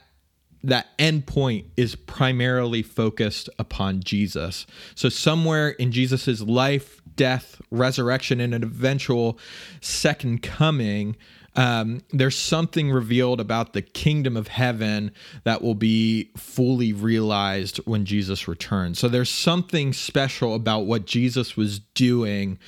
that 0.67 0.88
end 1.00 1.25
point 1.25 1.67
is 1.77 1.95
primarily 1.95 2.81
focused 2.84 3.50
upon 3.60 4.01
Jesus. 4.01 4.65
So 4.95 5.10
somewhere 5.10 5.69
in 5.69 5.91
Jesus's 5.91 6.41
life, 6.41 7.01
death, 7.15 7.62
resurrection, 7.72 8.39
and 8.39 8.53
an 8.53 8.63
eventual 8.63 9.39
second 9.81 10.41
coming, 10.41 11.15
um, 11.55 12.01
there's 12.12 12.38
something 12.38 12.91
revealed 12.91 13.39
about 13.39 13.74
the 13.74 13.81
kingdom 13.81 14.36
of 14.36 14.50
heaven 14.50 15.12
that 15.45 15.62
will 15.62 15.75
be 15.75 16.31
fully 16.36 16.91
realized 16.91 17.77
when 17.86 18.05
Jesus 18.05 18.48
returns. 18.48 19.00
So 19.00 19.07
there's 19.07 19.29
something 19.29 19.93
special 19.93 20.53
about 20.53 20.81
what 20.81 21.05
Jesus 21.05 21.55
was 21.55 21.79
doing. 21.79 22.60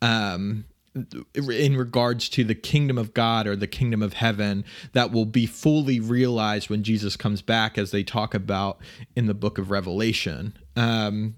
Um, 0.00 0.64
in 1.34 1.76
regards 1.76 2.28
to 2.30 2.44
the 2.44 2.54
kingdom 2.54 2.98
of 2.98 3.14
God 3.14 3.46
or 3.46 3.56
the 3.56 3.66
kingdom 3.66 4.02
of 4.02 4.14
heaven 4.14 4.64
that 4.92 5.10
will 5.12 5.26
be 5.26 5.46
fully 5.46 6.00
realized 6.00 6.70
when 6.70 6.82
Jesus 6.82 7.16
comes 7.16 7.42
back, 7.42 7.78
as 7.78 7.90
they 7.90 8.02
talk 8.02 8.34
about 8.34 8.78
in 9.16 9.26
the 9.26 9.34
book 9.34 9.58
of 9.58 9.70
Revelation. 9.70 10.56
Um, 10.76 11.36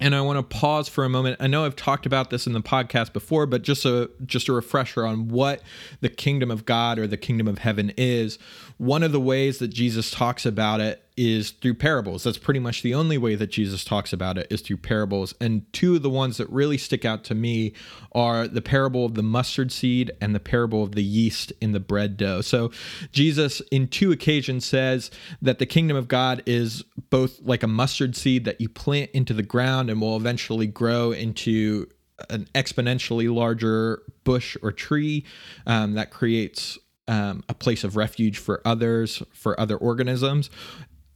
and 0.00 0.14
I 0.14 0.22
want 0.22 0.38
to 0.38 0.42
pause 0.42 0.88
for 0.88 1.04
a 1.04 1.10
moment. 1.10 1.36
I 1.40 1.46
know 1.46 1.66
I've 1.66 1.76
talked 1.76 2.06
about 2.06 2.30
this 2.30 2.46
in 2.46 2.54
the 2.54 2.62
podcast 2.62 3.12
before, 3.12 3.44
but 3.46 3.62
just 3.62 3.84
a 3.84 4.10
just 4.24 4.48
a 4.48 4.52
refresher 4.52 5.06
on 5.06 5.28
what 5.28 5.60
the 6.00 6.08
kingdom 6.08 6.50
of 6.50 6.64
God 6.64 6.98
or 6.98 7.06
the 7.06 7.18
kingdom 7.18 7.46
of 7.46 7.58
heaven 7.58 7.92
is. 7.98 8.38
One 8.78 9.02
of 9.02 9.12
the 9.12 9.20
ways 9.20 9.58
that 9.58 9.68
Jesus 9.68 10.10
talks 10.10 10.46
about 10.46 10.80
it 10.80 11.04
is 11.20 11.50
through 11.50 11.74
parables. 11.74 12.24
That's 12.24 12.38
pretty 12.38 12.60
much 12.60 12.80
the 12.80 12.94
only 12.94 13.18
way 13.18 13.34
that 13.34 13.48
Jesus 13.50 13.84
talks 13.84 14.10
about 14.10 14.38
it 14.38 14.46
is 14.50 14.62
through 14.62 14.78
parables. 14.78 15.34
And 15.38 15.70
two 15.70 15.94
of 15.96 16.02
the 16.02 16.08
ones 16.08 16.38
that 16.38 16.48
really 16.48 16.78
stick 16.78 17.04
out 17.04 17.24
to 17.24 17.34
me 17.34 17.74
are 18.12 18.48
the 18.48 18.62
parable 18.62 19.04
of 19.04 19.14
the 19.14 19.22
mustard 19.22 19.70
seed 19.70 20.10
and 20.22 20.34
the 20.34 20.40
parable 20.40 20.82
of 20.82 20.94
the 20.94 21.04
yeast 21.04 21.52
in 21.60 21.72
the 21.72 21.80
bread 21.80 22.16
dough. 22.16 22.40
So 22.40 22.72
Jesus, 23.12 23.60
in 23.70 23.88
two 23.88 24.12
occasions, 24.12 24.64
says 24.64 25.10
that 25.42 25.58
the 25.58 25.66
kingdom 25.66 25.96
of 25.98 26.08
God 26.08 26.42
is 26.46 26.84
both 27.10 27.38
like 27.42 27.62
a 27.62 27.68
mustard 27.68 28.16
seed 28.16 28.46
that 28.46 28.58
you 28.58 28.70
plant 28.70 29.10
into 29.12 29.34
the 29.34 29.42
ground 29.42 29.90
and 29.90 30.00
will 30.00 30.16
eventually 30.16 30.66
grow 30.66 31.12
into 31.12 31.86
an 32.30 32.48
exponentially 32.54 33.32
larger 33.32 34.02
bush 34.24 34.56
or 34.62 34.72
tree 34.72 35.26
um, 35.66 35.94
that 35.94 36.10
creates 36.10 36.78
um, 37.10 37.42
a 37.48 37.54
place 37.54 37.82
of 37.82 37.96
refuge 37.96 38.38
for 38.38 38.62
others, 38.64 39.20
for 39.32 39.58
other 39.58 39.76
organisms, 39.76 40.48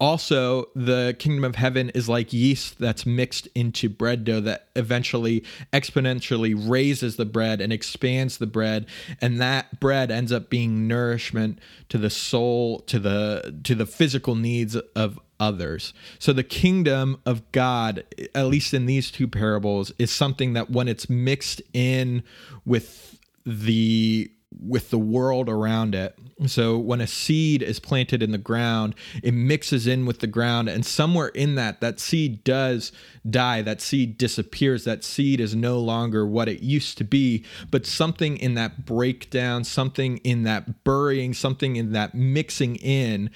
also 0.04 0.66
the 0.74 1.16
kingdom 1.18 1.44
of 1.44 1.56
heaven 1.56 1.88
is 1.90 2.10
like 2.10 2.30
yeast 2.30 2.78
that's 2.78 3.06
mixed 3.06 3.48
into 3.54 3.88
bread 3.88 4.22
dough 4.22 4.40
that 4.40 4.68
eventually 4.76 5.42
exponentially 5.72 6.54
raises 6.54 7.16
the 7.16 7.24
bread 7.24 7.62
and 7.62 7.72
expands 7.72 8.36
the 8.36 8.46
bread 8.46 8.84
and 9.22 9.40
that 9.40 9.80
bread 9.80 10.10
ends 10.10 10.30
up 10.30 10.50
being 10.50 10.86
nourishment 10.86 11.58
to 11.88 11.96
the 11.96 12.10
soul 12.10 12.80
to 12.80 12.98
the 12.98 13.58
to 13.64 13.74
the 13.74 13.86
physical 13.86 14.34
needs 14.34 14.76
of 14.76 15.18
others. 15.40 15.94
So 16.18 16.32
the 16.32 16.44
kingdom 16.44 17.20
of 17.24 17.50
God, 17.50 18.04
at 18.34 18.46
least 18.46 18.74
in 18.74 18.86
these 18.86 19.10
two 19.10 19.26
parables, 19.26 19.90
is 19.98 20.10
something 20.10 20.52
that 20.52 20.70
when 20.70 20.86
it's 20.86 21.08
mixed 21.08 21.62
in 21.72 22.22
with 22.64 23.18
the 23.46 24.30
with 24.60 24.90
the 24.90 24.98
world 24.98 25.48
around 25.48 25.94
it. 25.94 26.18
So 26.46 26.78
when 26.78 27.00
a 27.00 27.06
seed 27.06 27.62
is 27.62 27.78
planted 27.78 28.22
in 28.22 28.32
the 28.32 28.38
ground, 28.38 28.94
it 29.22 29.32
mixes 29.32 29.86
in 29.86 30.06
with 30.06 30.20
the 30.20 30.26
ground 30.26 30.68
and 30.68 30.84
somewhere 30.84 31.28
in 31.28 31.54
that 31.54 31.80
that 31.80 32.00
seed 32.00 32.44
does 32.44 32.92
die, 33.28 33.62
that 33.62 33.80
seed 33.80 34.18
disappears, 34.18 34.84
that 34.84 35.04
seed 35.04 35.40
is 35.40 35.54
no 35.54 35.78
longer 35.78 36.26
what 36.26 36.48
it 36.48 36.62
used 36.62 36.98
to 36.98 37.04
be, 37.04 37.44
but 37.70 37.86
something 37.86 38.36
in 38.36 38.54
that 38.54 38.84
breakdown, 38.84 39.64
something 39.64 40.18
in 40.18 40.42
that 40.44 40.84
burying, 40.84 41.34
something 41.34 41.76
in 41.76 41.92
that 41.92 42.14
mixing 42.14 42.76
in 42.76 43.30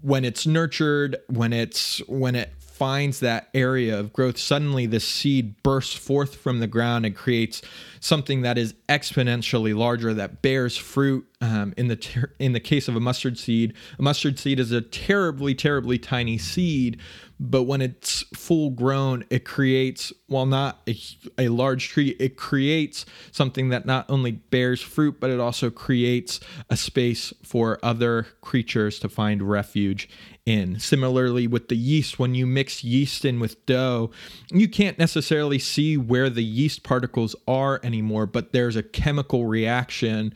when 0.00 0.24
it's 0.24 0.46
nurtured, 0.46 1.16
when 1.28 1.52
it's 1.52 1.98
when 2.08 2.34
it 2.34 2.52
finds 2.78 3.18
that 3.20 3.48
area 3.54 3.98
of 3.98 4.12
growth, 4.12 4.38
suddenly 4.38 4.86
the 4.86 5.00
seed 5.00 5.60
bursts 5.64 5.94
forth 5.94 6.36
from 6.36 6.60
the 6.60 6.66
ground 6.68 7.04
and 7.04 7.16
creates 7.16 7.60
something 7.98 8.42
that 8.42 8.56
is 8.56 8.74
exponentially 8.88 9.76
larger 9.76 10.14
that 10.14 10.40
bears 10.42 10.76
fruit. 10.76 11.26
Um, 11.40 11.72
in 11.76 11.86
the 11.86 11.94
ter- 11.94 12.32
in 12.40 12.52
the 12.52 12.60
case 12.60 12.88
of 12.88 12.96
a 12.96 13.00
mustard 13.00 13.38
seed, 13.38 13.74
a 13.96 14.02
mustard 14.02 14.40
seed 14.40 14.58
is 14.58 14.72
a 14.72 14.80
terribly, 14.80 15.54
terribly 15.54 15.96
tiny 15.96 16.36
seed, 16.36 17.00
but 17.38 17.62
when 17.62 17.80
it's 17.80 18.24
full 18.34 18.70
grown, 18.70 19.24
it 19.30 19.44
creates, 19.44 20.12
while 20.26 20.46
not 20.46 20.80
a, 20.88 20.98
a 21.38 21.48
large 21.48 21.90
tree, 21.90 22.16
it 22.18 22.36
creates 22.36 23.06
something 23.30 23.68
that 23.68 23.86
not 23.86 24.06
only 24.08 24.32
bears 24.32 24.80
fruit, 24.80 25.20
but 25.20 25.30
it 25.30 25.38
also 25.38 25.70
creates 25.70 26.40
a 26.70 26.76
space 26.76 27.32
for 27.44 27.78
other 27.84 28.26
creatures 28.40 28.98
to 28.98 29.08
find 29.08 29.40
refuge 29.40 30.08
in. 30.48 30.80
Similarly, 30.80 31.46
with 31.46 31.68
the 31.68 31.76
yeast, 31.76 32.18
when 32.18 32.34
you 32.34 32.46
mix 32.46 32.82
yeast 32.82 33.24
in 33.24 33.38
with 33.38 33.64
dough, 33.66 34.10
you 34.50 34.66
can't 34.66 34.98
necessarily 34.98 35.58
see 35.58 35.98
where 35.98 36.30
the 36.30 36.42
yeast 36.42 36.82
particles 36.82 37.36
are 37.46 37.80
anymore, 37.82 38.24
but 38.26 38.52
there's 38.52 38.74
a 38.74 38.82
chemical 38.82 39.44
reaction 39.44 40.32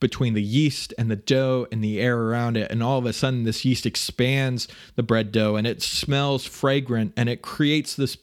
between 0.00 0.34
the 0.34 0.42
yeast 0.42 0.92
and 0.98 1.08
the 1.08 1.16
dough 1.16 1.68
and 1.70 1.82
the 1.82 2.00
air 2.00 2.18
around 2.18 2.56
it. 2.56 2.72
And 2.72 2.82
all 2.82 2.98
of 2.98 3.06
a 3.06 3.12
sudden, 3.12 3.44
this 3.44 3.64
yeast 3.64 3.86
expands 3.86 4.66
the 4.96 5.04
bread 5.04 5.30
dough 5.30 5.54
and 5.54 5.64
it 5.64 5.80
smells 5.80 6.44
fragrant 6.44 7.12
and 7.16 7.28
it 7.28 7.40
creates 7.40 7.94
this 7.94 8.18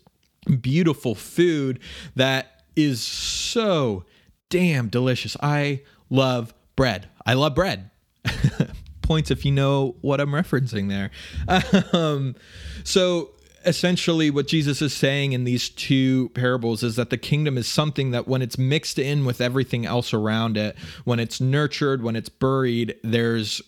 beautiful 0.62 1.16
food 1.16 1.80
that 2.16 2.64
is 2.76 3.02
so 3.02 4.04
damn 4.50 4.90
delicious. 4.90 5.38
I 5.42 5.84
love 6.10 6.54
bread. 6.76 7.08
I 7.26 7.34
love 7.34 7.56
bread. 7.56 7.90
Points 9.10 9.32
if 9.32 9.44
you 9.44 9.52
know 9.52 9.96
what 10.02 10.22
I'm 10.22 10.30
referencing 10.30 10.88
there. 10.88 11.10
Um, 11.94 12.36
so 12.84 13.32
essentially 13.66 14.30
what 14.30 14.48
Jesus 14.48 14.84
is 14.84 14.94
saying 14.94 15.34
in 15.34 15.46
these 15.46 15.68
two 15.70 16.30
parables 16.30 16.84
is 16.84 16.96
that 16.98 17.10
the 17.10 17.18
kingdom 17.18 17.58
is 17.58 17.68
something 17.68 18.12
that 18.12 18.28
when 18.28 18.44
it's 18.44 18.60
mixed 18.60 19.00
in 19.00 19.26
with 19.26 19.42
everything 19.42 19.88
else 19.88 20.14
around 20.14 20.58
it, 20.58 20.78
when 21.06 21.20
it's 21.20 21.42
nurtured, 21.42 22.04
when 22.04 22.16
it's 22.16 22.30
buried, 22.30 22.98
there's 23.04 23.64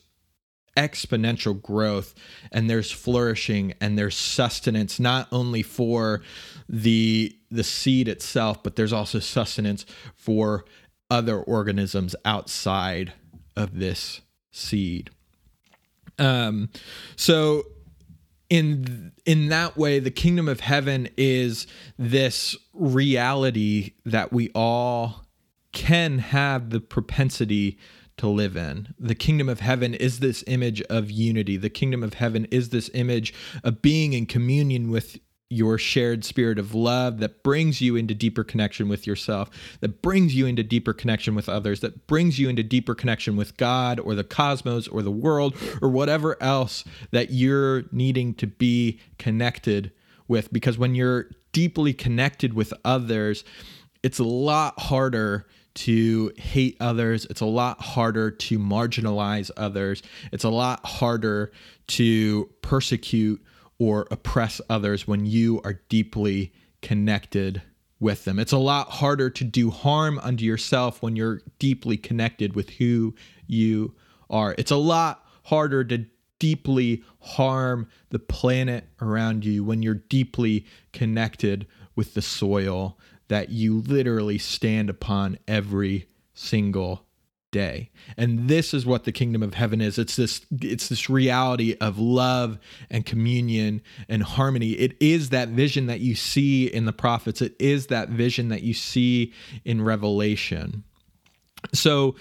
exponential 0.77 1.59
growth 1.59 2.13
and 2.51 2.69
there's 2.69 2.91
flourishing 2.91 3.73
and 3.81 3.97
there's 3.97 4.15
sustenance 4.15 4.99
not 4.99 5.27
only 5.31 5.63
for 5.63 6.21
the 6.69 7.35
the 7.49 7.63
seed 7.63 8.07
itself 8.07 8.61
but 8.61 8.75
there's 8.75 8.93
also 8.93 9.19
sustenance 9.19 9.87
for 10.15 10.63
other 11.09 11.39
organisms 11.41 12.15
outside 12.23 13.11
of 13.57 13.79
this 13.79 14.21
seed 14.51 15.09
um 16.21 16.69
so 17.15 17.63
in 18.49 19.11
in 19.25 19.49
that 19.49 19.77
way 19.77 19.99
the 19.99 20.11
kingdom 20.11 20.47
of 20.47 20.59
heaven 20.59 21.09
is 21.17 21.67
this 21.97 22.55
reality 22.73 23.93
that 24.05 24.31
we 24.31 24.49
all 24.53 25.25
can 25.71 26.19
have 26.19 26.69
the 26.69 26.79
propensity 26.79 27.77
to 28.17 28.27
live 28.27 28.55
in. 28.55 28.93
The 28.99 29.15
kingdom 29.15 29.49
of 29.49 29.61
heaven 29.61 29.93
is 29.93 30.19
this 30.19 30.43
image 30.47 30.81
of 30.83 31.09
unity. 31.09 31.57
The 31.57 31.69
kingdom 31.69 32.03
of 32.03 32.15
heaven 32.15 32.45
is 32.51 32.69
this 32.69 32.89
image 32.93 33.33
of 33.63 33.81
being 33.81 34.13
in 34.13 34.25
communion 34.25 34.91
with 34.91 35.19
your 35.51 35.77
shared 35.77 36.23
spirit 36.23 36.57
of 36.57 36.73
love 36.73 37.19
that 37.19 37.43
brings 37.43 37.81
you 37.81 37.95
into 37.95 38.13
deeper 38.13 38.43
connection 38.43 38.87
with 38.87 39.05
yourself, 39.05 39.49
that 39.81 40.01
brings 40.01 40.33
you 40.35 40.45
into 40.45 40.63
deeper 40.63 40.93
connection 40.93 41.35
with 41.35 41.49
others, 41.49 41.81
that 41.81 42.07
brings 42.07 42.39
you 42.39 42.49
into 42.49 42.63
deeper 42.63 42.95
connection 42.95 43.35
with 43.35 43.57
God 43.57 43.99
or 43.99 44.15
the 44.15 44.23
cosmos 44.23 44.87
or 44.87 45.01
the 45.01 45.11
world 45.11 45.55
or 45.81 45.89
whatever 45.89 46.41
else 46.41 46.83
that 47.11 47.31
you're 47.31 47.83
needing 47.91 48.33
to 48.35 48.47
be 48.47 48.99
connected 49.17 49.91
with. 50.27 50.51
Because 50.53 50.77
when 50.77 50.95
you're 50.95 51.29
deeply 51.51 51.93
connected 51.93 52.53
with 52.53 52.73
others, 52.85 53.43
it's 54.03 54.19
a 54.19 54.23
lot 54.23 54.79
harder 54.79 55.47
to 55.73 56.31
hate 56.37 56.75
others. 56.79 57.25
It's 57.29 57.41
a 57.41 57.45
lot 57.45 57.81
harder 57.81 58.31
to 58.31 58.59
marginalize 58.59 59.51
others. 59.55 60.01
It's 60.31 60.43
a 60.43 60.49
lot 60.49 60.85
harder 60.85 61.51
to 61.87 62.49
persecute 62.61 63.41
or 63.81 64.05
oppress 64.11 64.61
others 64.69 65.07
when 65.07 65.25
you 65.25 65.59
are 65.63 65.81
deeply 65.89 66.53
connected 66.83 67.63
with 67.99 68.25
them. 68.25 68.37
It's 68.37 68.51
a 68.51 68.59
lot 68.59 68.89
harder 68.91 69.27
to 69.31 69.43
do 69.43 69.71
harm 69.71 70.19
unto 70.19 70.45
yourself 70.45 71.01
when 71.01 71.15
you're 71.15 71.41
deeply 71.57 71.97
connected 71.97 72.55
with 72.55 72.69
who 72.69 73.15
you 73.47 73.95
are. 74.29 74.53
It's 74.59 74.69
a 74.69 74.75
lot 74.75 75.25
harder 75.45 75.83
to 75.85 76.05
deeply 76.37 77.03
harm 77.21 77.87
the 78.11 78.19
planet 78.19 78.87
around 79.01 79.45
you 79.45 79.63
when 79.63 79.81
you're 79.81 79.95
deeply 79.95 80.67
connected 80.93 81.65
with 81.95 82.13
the 82.13 82.21
soil 82.21 82.99
that 83.29 83.49
you 83.49 83.79
literally 83.79 84.37
stand 84.37 84.91
upon 84.91 85.39
every 85.47 86.07
single 86.35 87.07
day. 87.51 87.89
And 88.17 88.47
this 88.47 88.73
is 88.73 88.85
what 88.85 89.03
the 89.03 89.11
kingdom 89.11 89.43
of 89.43 89.53
heaven 89.53 89.81
is. 89.81 89.99
It's 89.99 90.15
this 90.15 90.41
it's 90.61 90.89
this 90.89 91.09
reality 91.09 91.75
of 91.79 91.99
love 91.99 92.57
and 92.89 93.05
communion 93.05 93.81
and 94.09 94.23
harmony. 94.23 94.71
It 94.71 94.95
is 94.99 95.29
that 95.29 95.49
vision 95.49 95.87
that 95.87 95.99
you 95.99 96.15
see 96.15 96.65
in 96.65 96.85
the 96.85 96.93
prophets. 96.93 97.41
It 97.41 97.55
is 97.59 97.87
that 97.87 98.09
vision 98.09 98.49
that 98.49 98.63
you 98.63 98.73
see 98.73 99.33
in 99.65 99.81
Revelation. 99.81 100.83
So 101.73 102.15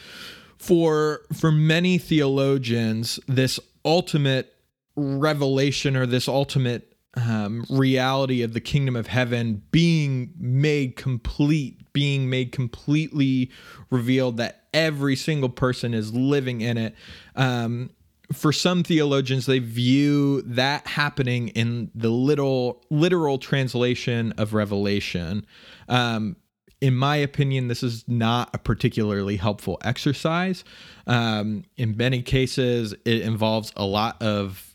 for 0.59 1.23
for 1.33 1.51
many 1.51 1.97
theologians 1.97 3.19
this 3.27 3.59
ultimate 3.85 4.55
revelation 4.97 5.97
or 5.97 6.05
this 6.05 6.29
ultimate 6.29 6.90
um, 7.15 7.65
reality 7.69 8.43
of 8.43 8.53
the 8.53 8.61
kingdom 8.61 8.97
of 8.97 9.09
heaven 9.09 9.63
being 9.71 10.33
made 10.39 10.97
complete, 10.97 11.93
being 11.93 12.31
made 12.31 12.53
completely 12.53 13.51
revealed 13.91 14.37
that 14.37 14.65
every 14.73 15.17
single 15.17 15.49
person 15.49 15.93
is 15.93 16.15
living 16.15 16.61
in 16.61 16.79
it. 16.79 16.95
Um, 17.35 17.91
for 18.33 18.53
some 18.53 18.85
theologians, 18.85 19.47
they 19.47 19.59
view 19.59 20.43
that 20.43 20.87
happening 20.87 21.49
in 21.49 21.91
the 21.95 22.11
little 22.11 22.85
literal 22.91 23.39
translation 23.39 24.33
of 24.39 24.55
Revelation. 24.55 25.45
Um, 25.89 26.37
in 26.81 26.95
my 26.95 27.17
opinion, 27.17 27.69
this 27.69 27.83
is 27.83 28.05
not 28.09 28.51
a 28.55 28.59
particularly 28.59 29.37
helpful 29.37 29.79
exercise. 29.83 30.65
Um, 31.07 31.65
in 31.77 31.97
many 31.97 32.23
cases, 32.23 32.95
it 33.05 33.23
involves 33.23 33.73
a 33.77 33.85
lot 33.85 34.23
of 34.23 34.70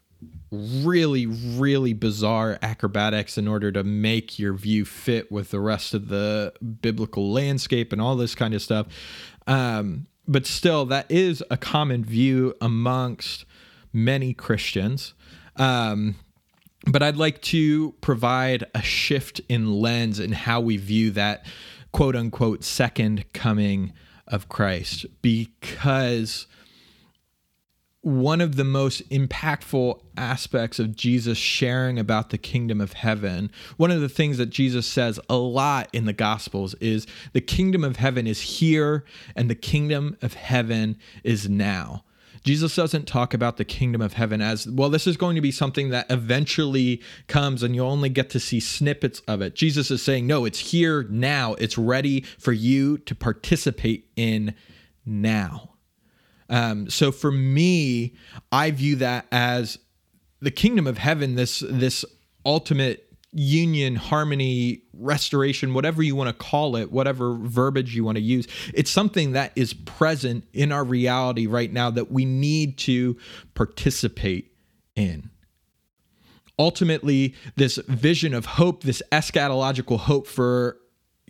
really, 0.56 1.26
really 1.26 1.94
bizarre 1.94 2.58
acrobatics 2.62 3.38
in 3.38 3.48
order 3.48 3.72
to 3.72 3.84
make 3.84 4.40
your 4.40 4.54
view 4.54 4.86
fit 4.86 5.32
with 5.32 5.52
the 5.52 5.60
rest 5.60 5.94
of 5.94 6.08
the 6.08 6.54
biblical 6.82 7.32
landscape 7.32 7.92
and 7.92 8.02
all 8.02 8.16
this 8.16 8.36
kind 8.36 8.54
of 8.54 8.62
stuff. 8.62 8.88
Um, 9.48 10.08
but 10.28 10.46
still, 10.46 10.86
that 10.86 11.10
is 11.10 11.44
a 11.52 11.58
common 11.58 12.04
view 12.04 12.56
amongst 12.60 13.46
many 13.94 14.34
Christians. 14.34 15.14
Um, 15.56 16.16
but 16.88 17.02
I'd 17.02 17.18
like 17.18 17.42
to 17.44 17.94
provide 18.02 18.66
a 18.74 18.82
shift 18.82 19.42
in 19.50 19.74
lens 19.82 20.20
in 20.20 20.32
how 20.32 20.62
we 20.62 20.78
view 20.78 21.12
that 21.12 21.46
quote 21.92 22.16
unquote 22.16 22.64
second 22.64 23.32
coming 23.34 23.94
of 24.28 24.50
Christ 24.50 25.06
because 25.22 26.48
one 28.06 28.40
of 28.40 28.56
the 28.56 28.64
most 28.64 29.02
impactful 29.10 30.00
aspects 30.16 30.78
of 30.78 30.96
Jesus 30.96 31.40
sharing 31.40 31.98
about 31.98 32.30
the 32.30 32.38
kingdom 32.38 32.80
of 32.80 32.94
heaven, 32.94 33.50
one 33.78 33.90
of 33.90 34.00
the 34.00 34.08
things 34.08 34.38
that 34.38 34.52
Jesus 34.52 34.86
says 34.86 35.20
a 35.28 35.38
lot 35.38 35.90
in 35.92 36.06
the 36.06 36.14
Gospels 36.14 36.76
is 36.76 37.08
the 37.34 37.42
kingdom 37.42 37.84
of 37.84 37.96
heaven 37.96 38.28
is 38.28 38.42
here 38.42 39.04
and 39.36 39.50
the 39.50 39.56
kingdom 39.56 40.18
of 40.22 40.36
heaven 40.36 41.00
is 41.24 41.50
now. 41.50 42.04
Jesus 42.44 42.76
doesn't 42.76 43.08
talk 43.08 43.34
about 43.34 43.58
the 43.58 43.66
kingdom 43.66 44.04
of 44.04 44.14
heaven 44.14 44.40
as 44.40 44.68
well, 44.70 44.92
this 44.92 45.08
is 45.08 45.18
going 45.18 45.34
to 45.34 45.42
be 45.42 45.52
something 45.52 45.90
that 45.90 46.06
eventually 46.12 47.02
comes 47.28 47.64
and 47.64 47.76
you'll 47.76 47.90
only 47.90 48.10
get 48.10 48.30
to 48.30 48.40
see 48.40 48.60
snippets 48.60 49.22
of 49.28 49.42
it. 49.42 49.56
Jesus 49.56 49.90
is 49.90 50.04
saying, 50.04 50.28
no, 50.28 50.46
it's 50.46 50.60
here 50.60 51.08
now, 51.10 51.56
it's 51.56 51.76
ready 51.76 52.22
for 52.38 52.52
you 52.52 53.00
to 53.00 53.16
participate 53.16 54.08
in 54.16 54.54
now. 55.08 55.72
Um, 56.50 56.90
so 56.90 57.12
for 57.12 57.32
me, 57.32 58.16
I 58.52 58.72
view 58.72 58.98
that 58.98 59.26
as 59.32 59.80
the 60.42 60.52
kingdom 60.52 60.88
of 60.88 60.98
heaven, 60.98 61.36
this 61.36 61.64
this 61.68 62.06
ultimate 62.46 63.06
union, 63.32 63.96
harmony, 63.96 64.82
restoration, 64.94 65.74
whatever 65.74 66.02
you 66.02 66.16
want 66.16 66.30
to 66.30 66.34
call 66.34 66.78
it, 66.78 66.92
whatever 66.92 67.34
verbiage 67.34 67.94
you 67.94 68.04
want 68.04 68.16
to 68.16 68.22
use. 68.22 68.48
It's 68.74 68.90
something 68.90 69.34
that 69.34 69.52
is 69.56 69.74
present 69.74 70.46
in 70.54 70.72
our 70.72 70.86
reality 70.86 71.46
right 71.46 71.72
now 71.72 71.90
that 71.92 72.12
we 72.12 72.24
need 72.24 72.78
to 72.80 73.18
participate 73.54 74.54
in. 74.96 75.30
Ultimately, 76.58 77.36
this 77.58 77.76
vision 77.90 78.34
of 78.34 78.46
hope, 78.46 78.84
this 78.84 79.04
eschatological 79.12 80.00
hope 80.00 80.28
for 80.28 80.78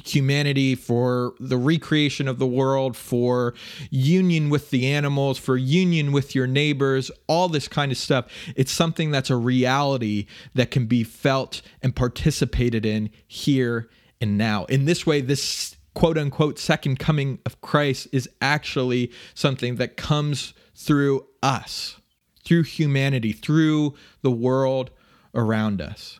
humanity, 0.04 0.76
for 0.76 1.34
the 1.40 1.58
recreation 1.58 2.28
of 2.28 2.38
the 2.38 2.48
world, 2.48 2.98
for 2.98 3.54
union 3.90 4.50
with 4.50 4.70
the 4.70 4.88
animals, 4.88 5.38
for 5.38 5.58
union 5.58 6.12
with 6.12 6.36
your 6.36 6.48
neighbors, 6.48 7.10
all 7.28 7.48
this 7.48 7.68
kind 7.68 7.92
of 7.92 7.98
stuff. 7.98 8.26
It's 8.56 8.72
something 8.72 9.12
that's 9.12 9.30
a 9.30 9.36
reality 9.36 10.28
that 10.54 10.72
can 10.72 10.86
be 10.86 11.04
felt 11.04 11.62
and 11.82 11.96
participated 11.96 12.86
in 12.86 13.10
here 13.28 13.90
and 14.20 14.38
now. 14.38 14.66
In 14.66 14.86
this 14.86 15.06
way, 15.06 15.22
this 15.22 15.76
quote 15.94 16.18
unquote 16.18 16.60
second 16.60 17.00
coming 17.00 17.40
of 17.46 17.62
Christ 17.62 18.08
is 18.12 18.30
actually 18.42 19.12
something 19.34 19.78
that 19.78 19.98
comes 19.98 20.54
through 20.76 21.26
us, 21.42 22.00
through 22.44 22.64
humanity, 22.64 23.32
through 23.32 23.96
the 24.22 24.32
world 24.32 24.92
around 25.34 25.82
us. 25.82 26.20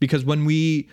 Because 0.00 0.24
when 0.24 0.44
we 0.44 0.88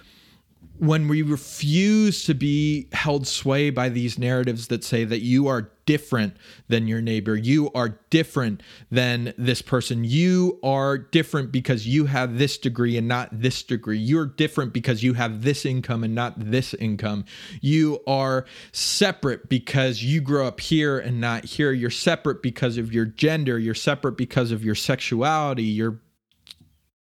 when 0.82 1.08
we 1.08 1.22
refuse 1.22 2.24
to 2.24 2.34
be 2.34 2.88
held 2.92 3.28
sway 3.28 3.70
by 3.70 3.88
these 3.88 4.18
narratives 4.18 4.70
that 4.70 4.84
say 4.84 5.06
that 5.06 5.22
you 5.22 5.46
are 5.46 5.70
different 5.86 6.36
than 6.70 6.88
your 6.88 7.00
neighbor, 7.00 7.36
you 7.36 7.70
are 7.74 8.00
different 8.10 8.64
than 8.90 9.32
this 9.38 9.62
person, 9.62 10.04
you 10.04 10.60
are 10.64 10.98
different 10.98 11.52
because 11.52 11.88
you 11.88 12.06
have 12.06 12.40
this 12.40 12.58
degree 12.58 12.98
and 12.98 13.08
not 13.08 13.30
this 13.32 13.62
degree, 13.62 14.00
you're 14.00 14.26
different 14.26 14.74
because 14.74 15.04
you 15.04 15.14
have 15.14 15.44
this 15.44 15.68
income 15.68 16.04
and 16.04 16.16
not 16.16 16.34
this 16.40 16.74
income, 16.74 17.26
you 17.62 18.00
are 18.08 18.44
separate 18.72 19.50
because 19.50 20.02
you 20.02 20.20
grow 20.20 20.48
up 20.48 20.60
here 20.60 20.98
and 20.98 21.22
not 21.22 21.46
here, 21.46 21.72
you're 21.72 21.92
separate 21.92 22.42
because 22.42 22.80
of 22.80 22.92
your 22.92 23.06
gender, 23.06 23.60
you're 23.60 23.76
separate 23.76 24.18
because 24.18 24.52
of 24.52 24.66
your 24.66 24.74
sexuality, 24.74 25.62
you're 25.62 26.00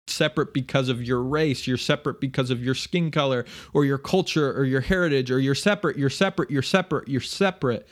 separate 0.07 0.53
because 0.53 0.89
of 0.89 1.03
your 1.03 1.23
race, 1.23 1.67
you're 1.67 1.77
separate 1.77 2.21
because 2.21 2.51
of 2.51 2.63
your 2.63 2.75
skin 2.75 3.11
color 3.11 3.45
or 3.73 3.85
your 3.85 3.99
culture 3.99 4.53
or 4.53 4.65
your 4.65 4.81
heritage, 4.81 5.31
or 5.31 5.39
you're 5.39 5.55
separate, 5.55 5.97
you're 5.97 6.11
separate, 6.11 6.51
you're 6.51 6.63
separate, 6.63 7.09
you're 7.09 7.21
separate. 7.21 7.87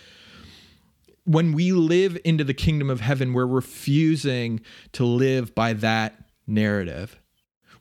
When 1.24 1.52
we 1.52 1.72
live 1.72 2.18
into 2.24 2.44
the 2.44 2.54
kingdom 2.54 2.90
of 2.90 3.00
heaven, 3.00 3.32
we're 3.32 3.46
refusing 3.46 4.60
to 4.92 5.04
live 5.04 5.54
by 5.54 5.72
that 5.74 6.24
narrative. 6.46 7.18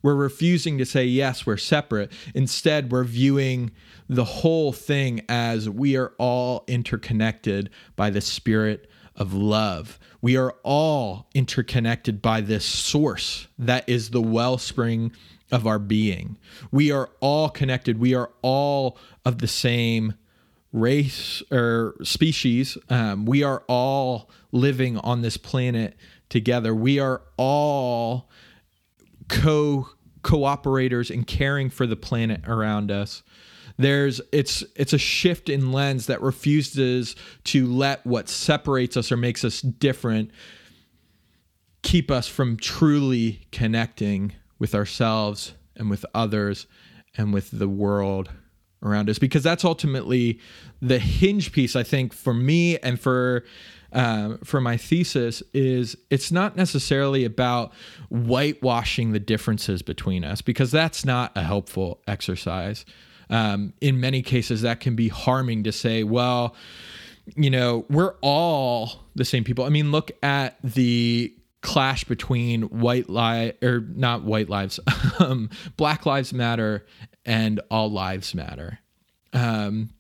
We're 0.04 0.16
refusing 0.16 0.78
to 0.80 0.86
say, 0.86 1.06
yes, 1.06 1.46
we're 1.46 1.58
separate. 1.58 2.12
Instead, 2.34 2.92
we're 2.92 3.04
viewing 3.04 3.72
the 4.10 4.26
whole 4.26 4.74
thing 4.74 5.22
as 5.30 5.70
we 5.70 5.96
are 5.96 6.14
all 6.18 6.64
interconnected 6.68 7.70
by 7.96 8.10
the 8.10 8.22
Spirit 8.22 8.90
of 9.16 9.34
love. 9.34 10.00
We 10.22 10.38
are 10.38 10.56
all 10.64 11.28
interconnected 11.34 12.22
by 12.22 12.42
this 12.42 12.64
source 12.64 13.48
that 13.58 13.88
is 13.88 14.12
the 14.12 14.22
wellspring 14.22 15.12
of 15.52 15.68
our 15.68 15.80
being. 15.80 16.38
We 16.72 16.92
are 16.92 17.10
all 17.20 17.50
connected. 17.50 18.00
We 18.00 18.14
are 18.14 18.32
all 18.42 18.98
of 19.26 19.40
the 19.40 19.48
same 19.48 20.14
race 20.72 21.44
or 21.52 21.96
species. 22.04 22.78
Um, 22.90 23.26
we 23.26 23.44
are 23.44 23.64
all 23.68 24.30
living 24.52 24.98
on 25.00 25.22
this 25.22 25.38
planet 25.38 25.96
together. 26.30 26.74
We 26.74 27.00
are 27.00 27.22
all 27.38 28.30
co 29.28 29.90
cooperators 30.22 31.10
in 31.10 31.24
caring 31.24 31.70
for 31.70 31.88
the 31.88 31.96
planet 31.96 32.48
around 32.48 32.92
us 32.92 33.24
there's 33.84 34.22
it's 34.32 34.64
it's 34.76 34.94
a 34.94 34.98
shift 34.98 35.50
in 35.50 35.72
lens 35.72 36.08
that 36.08 36.22
refuses 36.22 37.16
to 37.46 37.66
let 37.68 38.06
what 38.06 38.30
separates 38.30 38.98
us 38.98 39.12
or 39.12 39.18
makes 39.18 39.44
us 39.44 39.62
different 39.62 40.32
keep 41.82 42.12
us 42.12 42.28
from 42.28 42.58
truly 42.58 43.42
connecting 43.52 44.34
with 44.60 44.76
ourselves 44.76 45.54
and 45.76 45.90
with 45.90 46.06
others 46.14 46.68
and 47.18 47.34
with 47.34 47.50
the 47.52 47.68
world 47.68 48.30
around 48.84 49.10
us. 49.10 49.18
Because 49.18 49.44
that's 49.44 49.66
ultimately 49.66 50.40
the 50.82 51.00
hinge 51.00 51.52
piece 51.52 51.76
i 51.76 51.84
think 51.84 52.14
for 52.14 52.34
me 52.34 52.78
and 52.80 53.00
for 53.00 53.44
uh, 53.94 54.38
for 54.44 54.62
my 54.62 54.78
thesis 54.78 55.44
is 55.54 55.98
it's 56.10 56.32
not 56.32 56.56
necessarily 56.56 57.26
about 57.26 57.74
whitewashing 58.10 59.12
the 59.12 59.20
differences 59.20 59.82
between 59.82 60.24
us 60.24 60.42
because 60.42 60.72
that's 60.72 61.04
not 61.04 61.32
a 61.36 61.44
helpful 61.44 62.02
exercise 62.08 62.86
um, 63.32 63.74
in 63.82 64.00
many 64.00 64.22
cases 64.22 64.62
that 64.62 64.80
can 64.82 64.96
be 64.96 65.08
harming 65.08 65.64
to 65.64 65.72
say, 65.72 66.04
well, 66.04 66.56
you 67.36 67.50
know, 67.50 67.86
we're 67.90 68.16
all 68.22 69.06
the 69.16 69.26
same 69.26 69.44
people. 69.44 69.64
I 69.64 69.70
mean, 69.70 69.92
look 69.92 70.12
at 70.22 70.58
the 70.64 71.34
clash 71.62 72.04
between 72.04 72.64
white 72.64 73.10
lie 73.10 73.54
or 73.64 73.80
not 73.96 74.24
white 74.24 74.50
lives, 74.50 74.80
um, 75.20 75.50
Black 75.78 76.06
Lives 76.06 76.34
Matter 76.34 76.86
and 77.26 77.62
All 77.72 77.90
Lives 77.90 78.36
Matter. 78.36 78.80
Um, 79.32 79.92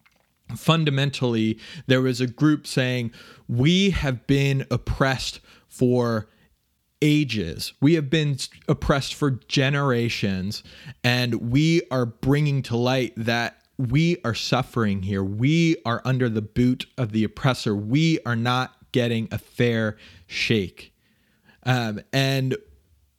fundamentally, 0.57 1.57
there 1.87 2.01
was 2.01 2.19
a 2.19 2.27
group 2.27 2.67
saying 2.67 3.11
we 3.47 3.91
have 3.91 4.27
been 4.27 4.65
oppressed 4.69 5.39
for 5.69 6.27
ages. 7.01 7.73
We 7.81 7.95
have 7.95 8.09
been 8.09 8.37
oppressed 8.67 9.15
for 9.15 9.31
generations, 9.31 10.63
and 11.03 11.51
we 11.51 11.81
are 11.91 12.05
bringing 12.05 12.61
to 12.63 12.77
light 12.77 13.13
that 13.17 13.57
we 13.77 14.17
are 14.23 14.35
suffering 14.35 15.03
here. 15.03 15.23
We 15.23 15.77
are 15.85 16.01
under 16.05 16.29
the 16.29 16.41
boot 16.41 16.85
of 16.97 17.11
the 17.11 17.23
oppressor. 17.23 17.75
We 17.75 18.19
are 18.25 18.35
not 18.35 18.75
getting 18.91 19.27
a 19.31 19.37
fair 19.37 19.97
shake. 20.27 20.93
Um, 21.63 22.01
and 22.11 22.55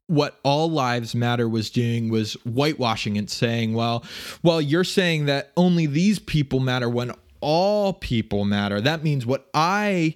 what 0.06 0.38
all 0.42 0.70
lives 0.70 1.14
matter 1.14 1.48
was 1.48 1.70
doing 1.70 2.10
was 2.10 2.34
whitewashing 2.44 3.16
and 3.16 3.30
saying, 3.30 3.74
well, 3.74 4.04
well, 4.42 4.60
you're 4.60 4.84
saying 4.84 5.26
that 5.26 5.52
only 5.56 5.86
these 5.86 6.18
people 6.18 6.60
matter 6.60 6.88
when 6.88 7.12
all 7.40 7.92
people 7.94 8.44
matter. 8.44 8.80
That 8.80 9.02
means 9.02 9.24
what 9.24 9.48
I 9.54 10.14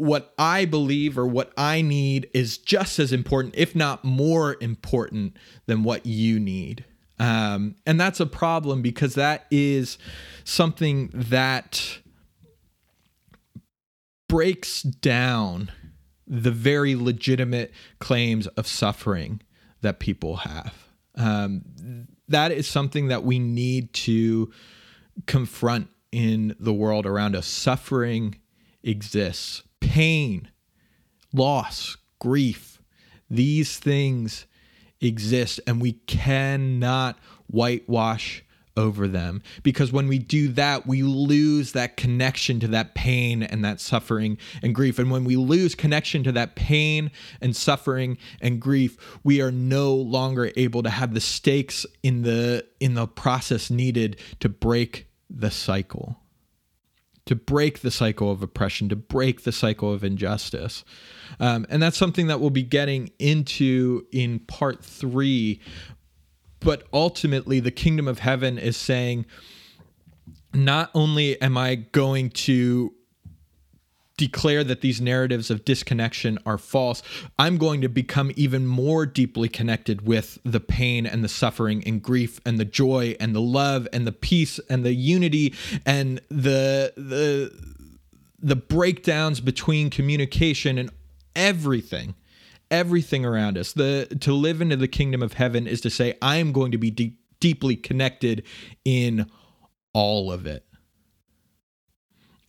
what 0.00 0.32
I 0.38 0.64
believe 0.64 1.18
or 1.18 1.26
what 1.26 1.52
I 1.58 1.82
need 1.82 2.30
is 2.32 2.56
just 2.56 2.98
as 2.98 3.12
important, 3.12 3.54
if 3.56 3.74
not 3.76 4.02
more 4.02 4.56
important, 4.60 5.36
than 5.66 5.84
what 5.84 6.06
you 6.06 6.40
need. 6.40 6.86
Um, 7.18 7.76
and 7.84 8.00
that's 8.00 8.18
a 8.18 8.24
problem 8.24 8.80
because 8.80 9.14
that 9.14 9.46
is 9.50 9.98
something 10.42 11.10
that 11.12 11.98
breaks 14.26 14.82
down 14.82 15.70
the 16.26 16.50
very 16.50 16.94
legitimate 16.94 17.72
claims 17.98 18.46
of 18.46 18.66
suffering 18.66 19.42
that 19.82 19.98
people 19.98 20.36
have. 20.36 20.72
Um, 21.16 22.06
that 22.28 22.52
is 22.52 22.66
something 22.66 23.08
that 23.08 23.22
we 23.22 23.38
need 23.38 23.92
to 23.92 24.50
confront 25.26 25.88
in 26.10 26.56
the 26.58 26.72
world 26.72 27.04
around 27.04 27.36
us. 27.36 27.46
Suffering 27.46 28.36
exists, 28.82 29.62
pain, 29.90 30.48
loss, 31.32 31.96
grief, 32.20 32.80
these 33.28 33.76
things 33.76 34.46
exist, 35.00 35.58
and 35.66 35.82
we 35.82 35.94
cannot 36.06 37.18
whitewash 37.48 38.44
over 38.76 39.08
them. 39.08 39.42
Because 39.64 39.90
when 39.90 40.06
we 40.06 40.20
do 40.20 40.46
that 40.50 40.86
we 40.86 41.02
lose 41.02 41.72
that 41.72 41.96
connection 41.96 42.60
to 42.60 42.68
that 42.68 42.94
pain 42.94 43.42
and 43.42 43.64
that 43.64 43.80
suffering 43.80 44.38
and 44.62 44.76
grief. 44.76 45.00
And 45.00 45.10
when 45.10 45.24
we 45.24 45.34
lose 45.34 45.74
connection 45.74 46.22
to 46.22 46.32
that 46.32 46.54
pain 46.54 47.10
and 47.40 47.56
suffering 47.56 48.16
and 48.40 48.60
grief 48.60 48.96
we 49.24 49.42
are 49.42 49.50
no 49.50 49.92
longer 49.92 50.52
able 50.56 50.84
to 50.84 50.90
have 50.90 51.14
the 51.14 51.20
stakes 51.20 51.84
in 52.04 52.22
the 52.22 52.64
in 52.78 52.94
the 52.94 53.08
process 53.08 53.70
needed 53.70 54.20
to 54.38 54.48
break 54.48 55.08
the 55.28 55.50
cycle 55.50 56.19
to 57.30 57.36
break 57.36 57.78
the 57.78 57.92
cycle 57.92 58.32
of 58.32 58.42
oppression, 58.42 58.88
to 58.88 58.96
break 58.96 59.44
the 59.44 59.52
cycle 59.52 59.92
of 59.92 60.02
injustice. 60.02 60.84
Um, 61.38 61.64
and 61.70 61.80
that's 61.80 61.96
something 61.96 62.26
that 62.26 62.40
we'll 62.40 62.50
be 62.50 62.64
getting 62.64 63.12
into 63.20 64.04
in 64.10 64.40
part 64.40 64.84
three. 64.84 65.60
But 66.58 66.88
ultimately, 66.92 67.60
the 67.60 67.70
kingdom 67.70 68.08
of 68.08 68.18
heaven 68.18 68.58
is 68.58 68.76
saying, 68.76 69.26
not 70.52 70.90
only 70.92 71.40
am 71.40 71.56
I 71.56 71.76
going 71.76 72.30
to 72.30 72.92
declare 74.20 74.62
that 74.62 74.82
these 74.82 75.00
narratives 75.00 75.50
of 75.50 75.64
disconnection 75.64 76.38
are 76.44 76.58
false, 76.58 77.02
I'm 77.38 77.56
going 77.56 77.80
to 77.80 77.88
become 77.88 78.30
even 78.36 78.66
more 78.66 79.06
deeply 79.06 79.48
connected 79.48 80.06
with 80.06 80.38
the 80.44 80.60
pain 80.60 81.06
and 81.06 81.24
the 81.24 81.28
suffering 81.28 81.82
and 81.86 82.02
grief 82.02 82.38
and 82.44 82.60
the 82.60 82.66
joy 82.66 83.16
and 83.18 83.34
the 83.34 83.40
love 83.40 83.88
and 83.94 84.06
the 84.06 84.12
peace 84.12 84.60
and 84.68 84.84
the 84.84 84.92
unity 84.92 85.54
and 85.86 86.20
the 86.28 86.92
the 86.98 87.50
the 88.38 88.56
breakdowns 88.56 89.40
between 89.40 89.88
communication 89.88 90.76
and 90.76 90.90
everything 91.34 92.14
everything 92.70 93.24
around 93.24 93.56
us. 93.56 93.72
The 93.72 94.06
to 94.20 94.34
live 94.34 94.60
into 94.60 94.76
the 94.76 94.86
kingdom 94.86 95.22
of 95.22 95.32
heaven 95.32 95.66
is 95.66 95.80
to 95.80 95.90
say 95.90 96.18
i 96.20 96.36
am 96.36 96.52
going 96.52 96.72
to 96.72 96.78
be 96.78 96.90
de- 96.90 97.16
deeply 97.40 97.74
connected 97.74 98.44
in 98.84 99.26
all 99.94 100.30
of 100.30 100.46
it 100.46 100.66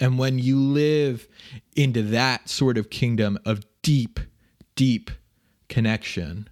and 0.01 0.17
when 0.17 0.39
you 0.39 0.59
live 0.59 1.27
into 1.75 2.01
that 2.01 2.49
sort 2.49 2.77
of 2.77 2.89
kingdom 2.89 3.37
of 3.45 3.63
deep, 3.83 4.19
deep 4.75 5.11
connection, 5.69 6.49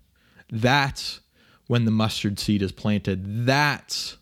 that's 0.52 1.20
when 1.66 1.86
the 1.86 1.92
mustard 1.92 2.40
seed 2.40 2.62
is 2.62 2.72
planted. 2.72 3.48
That's 3.48 4.18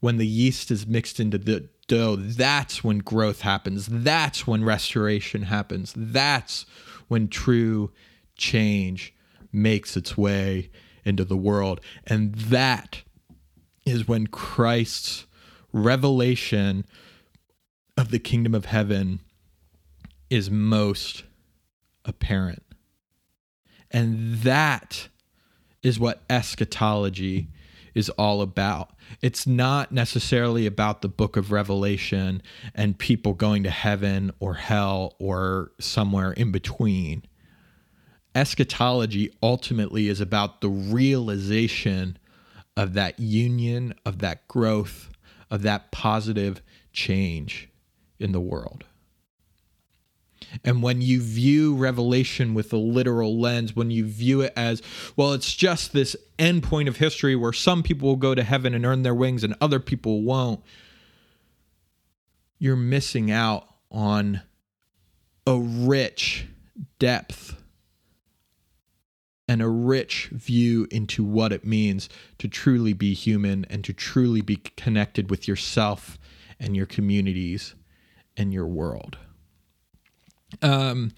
when 0.00 0.18
the 0.18 0.26
yeast 0.26 0.70
is 0.70 0.86
mixed 0.86 1.18
into 1.18 1.36
the 1.36 1.68
dough. 1.88 2.14
That's 2.14 2.84
when 2.84 2.98
growth 2.98 3.40
happens. 3.40 3.88
That's 3.90 4.46
when 4.46 4.64
restoration 4.64 5.42
happens. 5.42 5.92
That's 5.96 6.64
when 7.08 7.26
true 7.26 7.90
change 8.36 9.14
makes 9.52 9.96
its 9.96 10.16
way 10.16 10.70
into 11.04 11.24
the 11.24 11.36
world. 11.36 11.80
And 12.06 12.36
that 12.36 13.02
is 13.84 14.06
when 14.06 14.28
Christ's 14.28 15.26
revelation 15.72 16.84
of 17.98 18.12
the 18.12 18.18
kingdom 18.20 18.54
of 18.54 18.66
heaven 18.66 19.18
is 20.30 20.48
most 20.48 21.24
apparent. 22.04 22.62
And 23.90 24.34
that 24.42 25.08
is 25.82 25.98
what 25.98 26.22
eschatology 26.30 27.48
is 27.96 28.08
all 28.10 28.40
about. 28.40 28.92
It's 29.20 29.48
not 29.48 29.90
necessarily 29.90 30.64
about 30.64 31.02
the 31.02 31.08
book 31.08 31.36
of 31.36 31.50
Revelation 31.50 32.40
and 32.72 32.96
people 32.96 33.32
going 33.32 33.64
to 33.64 33.70
heaven 33.70 34.30
or 34.38 34.54
hell 34.54 35.16
or 35.18 35.72
somewhere 35.80 36.30
in 36.30 36.52
between. 36.52 37.24
Eschatology 38.32 39.34
ultimately 39.42 40.06
is 40.06 40.20
about 40.20 40.60
the 40.60 40.68
realization 40.68 42.16
of 42.76 42.92
that 42.92 43.18
union, 43.18 43.92
of 44.06 44.20
that 44.20 44.46
growth, 44.46 45.10
of 45.50 45.62
that 45.62 45.90
positive 45.90 46.62
change 46.92 47.68
in 48.18 48.32
the 48.32 48.40
world. 48.40 48.84
And 50.64 50.82
when 50.82 51.02
you 51.02 51.20
view 51.20 51.74
Revelation 51.74 52.54
with 52.54 52.72
a 52.72 52.76
literal 52.76 53.38
lens, 53.38 53.74
when 53.74 53.90
you 53.90 54.06
view 54.06 54.40
it 54.40 54.52
as, 54.56 54.82
well, 55.16 55.32
it's 55.32 55.54
just 55.54 55.92
this 55.92 56.16
end 56.38 56.62
point 56.62 56.88
of 56.88 56.96
history 56.96 57.36
where 57.36 57.52
some 57.52 57.82
people 57.82 58.08
will 58.08 58.16
go 58.16 58.34
to 58.34 58.42
heaven 58.42 58.74
and 58.74 58.86
earn 58.86 59.02
their 59.02 59.14
wings 59.14 59.44
and 59.44 59.54
other 59.60 59.80
people 59.80 60.22
won't, 60.22 60.60
you're 62.58 62.76
missing 62.76 63.30
out 63.30 63.68
on 63.90 64.42
a 65.46 65.56
rich 65.56 66.46
depth 66.98 67.56
and 69.48 69.62
a 69.62 69.68
rich 69.68 70.28
view 70.30 70.86
into 70.90 71.24
what 71.24 71.52
it 71.52 71.64
means 71.64 72.08
to 72.38 72.48
truly 72.48 72.92
be 72.92 73.14
human 73.14 73.64
and 73.70 73.82
to 73.84 73.92
truly 73.92 74.42
be 74.42 74.56
connected 74.56 75.30
with 75.30 75.48
yourself 75.48 76.18
and 76.60 76.76
your 76.76 76.86
communities 76.86 77.74
and 78.38 78.52
your 78.52 78.66
world. 78.66 79.18
Um, 80.62 81.12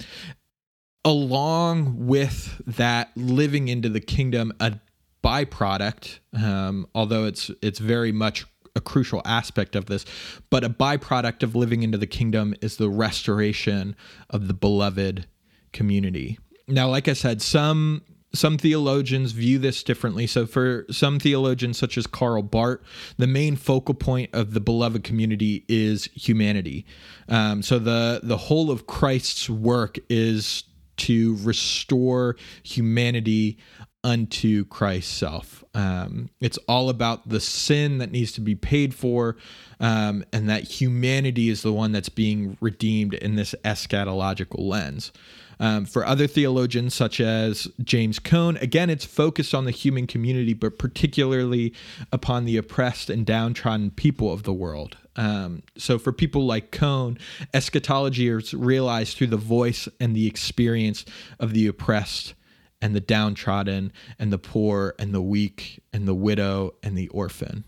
along 1.05 2.07
with 2.07 2.61
that, 2.67 3.11
living 3.15 3.69
into 3.69 3.89
the 3.89 4.01
kingdom, 4.01 4.53
a 4.59 4.81
byproduct, 5.23 6.19
um, 6.43 6.87
although 6.95 7.27
it's 7.27 7.51
it's 7.63 7.79
very 7.79 8.11
much 8.11 8.47
a 8.75 8.81
crucial 8.81 9.23
aspect 9.25 9.77
of 9.77 9.87
this, 9.87 10.05
but 10.49 10.65
a 10.65 10.71
byproduct 10.71 11.43
of 11.43 11.55
living 11.55 11.83
into 11.83 11.99
the 11.99 12.07
kingdom 12.07 12.55
is 12.61 12.77
the 12.77 12.89
restoration 12.89 13.95
of 14.31 14.49
the 14.49 14.55
beloved 14.55 15.27
community. 15.73 16.39
Now, 16.67 16.89
like 16.89 17.09
I 17.09 17.15
said, 17.15 17.43
some 17.43 18.03
some 18.33 18.59
theologians 18.59 19.33
view 19.33 19.59
this 19.59 19.83
differently. 19.83 20.27
So, 20.27 20.47
for 20.47 20.87
some 20.91 21.19
theologians, 21.19 21.79
such 21.79 21.99
as 21.99 22.07
Karl 22.07 22.43
Barth, 22.43 22.81
the 23.17 23.27
main 23.27 23.57
focal 23.57 23.95
point 23.95 24.31
of 24.33 24.55
the 24.55 24.61
beloved 24.61 25.05
community 25.05 25.65
is 25.69 26.07
humanity. 26.15 26.87
Um, 27.29 27.63
so, 27.63 27.79
the 27.79 28.21
the 28.23 28.37
whole 28.37 28.71
of 28.71 28.87
Christ's 28.87 29.51
work 29.51 29.99
is 30.09 30.65
to 30.99 31.37
restore 31.41 32.37
humanity 32.63 33.59
unto 34.03 34.65
Christ's 34.67 35.13
self. 35.13 35.65
Um, 35.75 36.31
it's 36.41 36.59
all 36.69 36.89
about 36.89 37.29
the 37.29 37.41
sin 37.41 37.99
that 37.99 38.11
needs 38.11 38.33
to 38.33 38.41
be 38.41 38.55
paid 38.55 38.95
for, 38.95 39.37
um, 39.79 40.25
and 40.33 40.49
that 40.49 40.65
humanity 40.65 41.49
is 41.49 41.63
the 41.63 41.73
one 41.73 41.93
that's 41.93 42.09
being 42.09 42.57
redeemed 42.61 43.15
in 43.15 43.37
this 43.37 43.55
eschatological 43.65 44.59
lens. 44.59 45.13
Um, 45.61 45.85
for 45.85 46.07
other 46.07 46.27
theologians, 46.27 46.95
such 46.95 47.21
as 47.21 47.69
James 47.85 48.19
Cone, 48.19 48.57
again, 48.57 48.89
it's 48.89 49.05
focused 49.05 49.55
on 49.55 49.67
the 49.67 49.71
human 49.71 50.07
community, 50.07 50.55
but 50.55 50.79
particularly 50.79 51.75
upon 52.11 52.47
the 52.47 52.57
oppressed 52.57 53.11
and 53.11 53.27
downtrodden 53.27 53.91
people 53.91 54.33
of 54.33 54.45
the 54.45 54.55
world. 54.55 54.97
Um, 55.17 55.63
so, 55.77 55.99
for 55.99 56.13
people 56.13 56.47
like 56.47 56.73
Cone, 56.73 57.19
eschatology 57.53 58.29
is 58.29 58.55
realized 58.55 59.19
through 59.19 59.27
the 59.27 59.37
voice 59.37 59.87
and 60.01 60.17
the 60.17 60.27
experience 60.27 61.05
of 61.39 61.53
the 61.53 61.67
oppressed 61.67 62.33
and 62.81 62.95
the 62.95 63.01
downtrodden 63.01 63.93
and 64.19 64.33
the 64.33 64.39
poor 64.39 64.95
and 64.99 65.13
the 65.13 65.21
weak 65.21 65.83
and 65.93 66.09
the 66.09 66.15
widow 66.15 66.73
and 66.83 66.97
the 66.97 67.09
orphan 67.09 67.65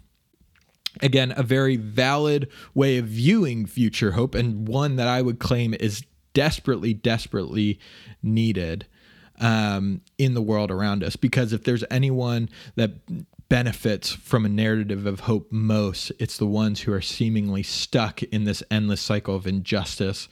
again 1.00 1.32
a 1.36 1.42
very 1.42 1.76
valid 1.76 2.48
way 2.74 2.98
of 2.98 3.06
viewing 3.06 3.66
future 3.66 4.12
hope 4.12 4.34
and 4.34 4.68
one 4.68 4.96
that 4.96 5.08
i 5.08 5.22
would 5.22 5.38
claim 5.38 5.74
is 5.80 6.02
desperately, 6.34 6.94
desperately 6.94 7.78
needed 8.22 8.86
um, 9.40 10.00
in 10.18 10.34
the 10.34 10.42
world 10.42 10.70
around 10.70 11.02
us. 11.02 11.16
Because 11.16 11.52
if 11.52 11.64
there's 11.64 11.84
anyone 11.90 12.48
that 12.76 12.92
benefits 13.48 14.10
from 14.10 14.46
a 14.46 14.48
narrative 14.48 15.06
of 15.06 15.20
hope 15.20 15.50
most, 15.50 16.12
it's 16.18 16.38
the 16.38 16.46
ones 16.46 16.80
who 16.80 16.92
are 16.92 17.02
seemingly 17.02 17.62
stuck 17.62 18.22
in 18.22 18.44
this 18.44 18.62
endless 18.70 19.00
cycle 19.00 19.36
of 19.36 19.46
injustice 19.46 20.28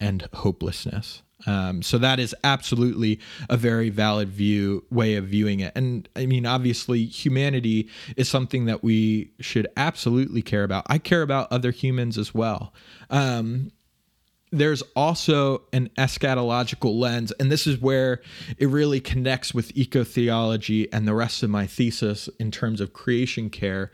and 0.00 0.28
hopelessness. 0.32 1.22
Um, 1.46 1.82
so 1.82 1.98
that 1.98 2.18
is 2.18 2.34
absolutely 2.42 3.20
a 3.48 3.56
very 3.56 3.90
valid 3.90 4.30
view 4.30 4.84
way 4.90 5.16
of 5.16 5.26
viewing 5.26 5.60
it. 5.60 5.72
And 5.76 6.08
I 6.16 6.26
mean, 6.26 6.46
obviously, 6.46 7.04
humanity 7.04 7.88
is 8.16 8.28
something 8.28 8.64
that 8.64 8.82
we 8.82 9.32
should 9.38 9.68
absolutely 9.76 10.42
care 10.42 10.64
about. 10.64 10.86
I 10.88 10.98
care 10.98 11.22
about 11.22 11.52
other 11.52 11.70
humans 11.70 12.16
as 12.18 12.34
well. 12.34 12.72
Um, 13.10 13.70
there's 14.58 14.82
also 14.94 15.62
an 15.72 15.90
eschatological 15.98 16.98
lens, 16.98 17.32
and 17.32 17.50
this 17.50 17.66
is 17.66 17.78
where 17.78 18.20
it 18.58 18.66
really 18.66 19.00
connects 19.00 19.54
with 19.54 19.76
eco 19.76 20.04
theology 20.04 20.92
and 20.92 21.06
the 21.06 21.14
rest 21.14 21.42
of 21.42 21.50
my 21.50 21.66
thesis 21.66 22.28
in 22.38 22.50
terms 22.50 22.80
of 22.80 22.92
creation 22.92 23.50
care. 23.50 23.92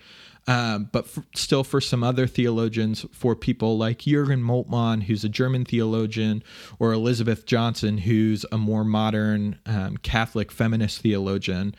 Um, 0.49 0.89
but 0.91 1.07
for, 1.07 1.23
still, 1.37 1.63
for 1.63 1.81
some 1.81 2.03
other 2.03 2.27
theologians, 2.27 3.07
for 3.13 3.37
people 3.37 3.79
like 3.79 3.99
Jürgen 4.01 4.43
Moltmann, 4.43 5.05
who's 5.05 5.23
a 5.23 5.29
German 5.29 5.65
theologian, 5.65 6.43
or 6.81 6.93
Elizabeth 6.93 7.47
Johnson, 7.47 7.99
who's 7.99 8.45
a 8.51 8.59
more 8.59 8.85
modern 8.85 9.59
um, 9.67 9.99
Catholic 9.99 10.51
feminist 10.51 11.01
theologian, 11.01 11.77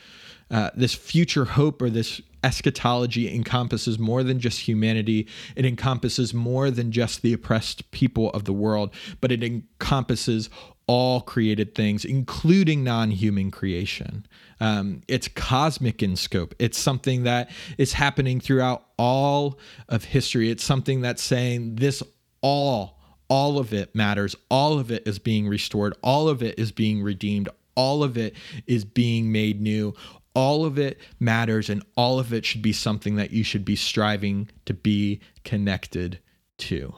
uh, 0.52 0.70
this 0.76 0.94
future 0.94 1.46
hope 1.46 1.82
or 1.82 1.90
this 1.90 2.22
eschatology 2.44 3.34
encompasses 3.34 3.98
more 3.98 4.22
than 4.24 4.40
just 4.40 4.62
humanity. 4.62 5.28
It 5.56 5.66
encompasses 5.66 6.34
more 6.34 6.70
than 6.70 6.92
just 6.92 7.22
the 7.22 7.34
oppressed 7.34 7.90
people 7.92 8.30
of 8.32 8.44
the 8.44 8.54
world, 8.54 8.94
but 9.22 9.32
it 9.32 9.44
encompasses 9.44 10.50
all 10.86 11.22
created 11.22 11.76
things, 11.76 12.04
including 12.04 12.84
non 12.84 13.12
human 13.12 13.52
creation. 13.52 14.26
Um, 14.60 15.02
it's 15.08 15.28
cosmic 15.28 16.04
in 16.04 16.16
scope. 16.16 16.54
It's 16.60 16.78
something 16.78 17.24
that 17.24 17.50
is 17.78 17.94
happening 17.94 18.40
throughout 18.40 18.86
all 18.98 19.60
of 19.90 20.04
history. 20.04 20.50
It's 20.50 20.64
something 20.64 21.02
that's 21.02 21.24
saying 21.24 21.76
this 21.76 22.04
all, 22.42 23.00
all 23.30 23.60
of 23.60 23.74
it 23.74 23.96
matters. 23.96 24.36
All 24.50 24.78
of 24.80 24.92
it 24.92 25.08
is 25.08 25.20
being 25.20 25.48
restored. 25.48 25.94
All 26.02 26.28
of 26.28 26.44
it 26.44 26.60
is 26.60 26.72
being 26.72 27.02
redeemed. 27.02 27.50
All 27.76 28.04
of 28.04 28.18
it 28.18 28.36
is 28.68 28.86
being 28.86 29.32
made 29.32 29.62
new 29.62 29.96
all 30.34 30.66
of 30.66 30.78
it 30.78 31.00
matters 31.20 31.70
and 31.70 31.84
all 31.96 32.20
of 32.20 32.34
it 32.34 32.46
should 32.46 32.62
be 32.62 32.74
something 32.74 33.16
that 33.16 33.32
you 33.32 33.44
should 33.44 33.66
be 33.66 33.76
striving 33.76 34.50
to 34.66 34.74
be 34.74 35.20
connected 35.44 36.20
to. 36.58 36.94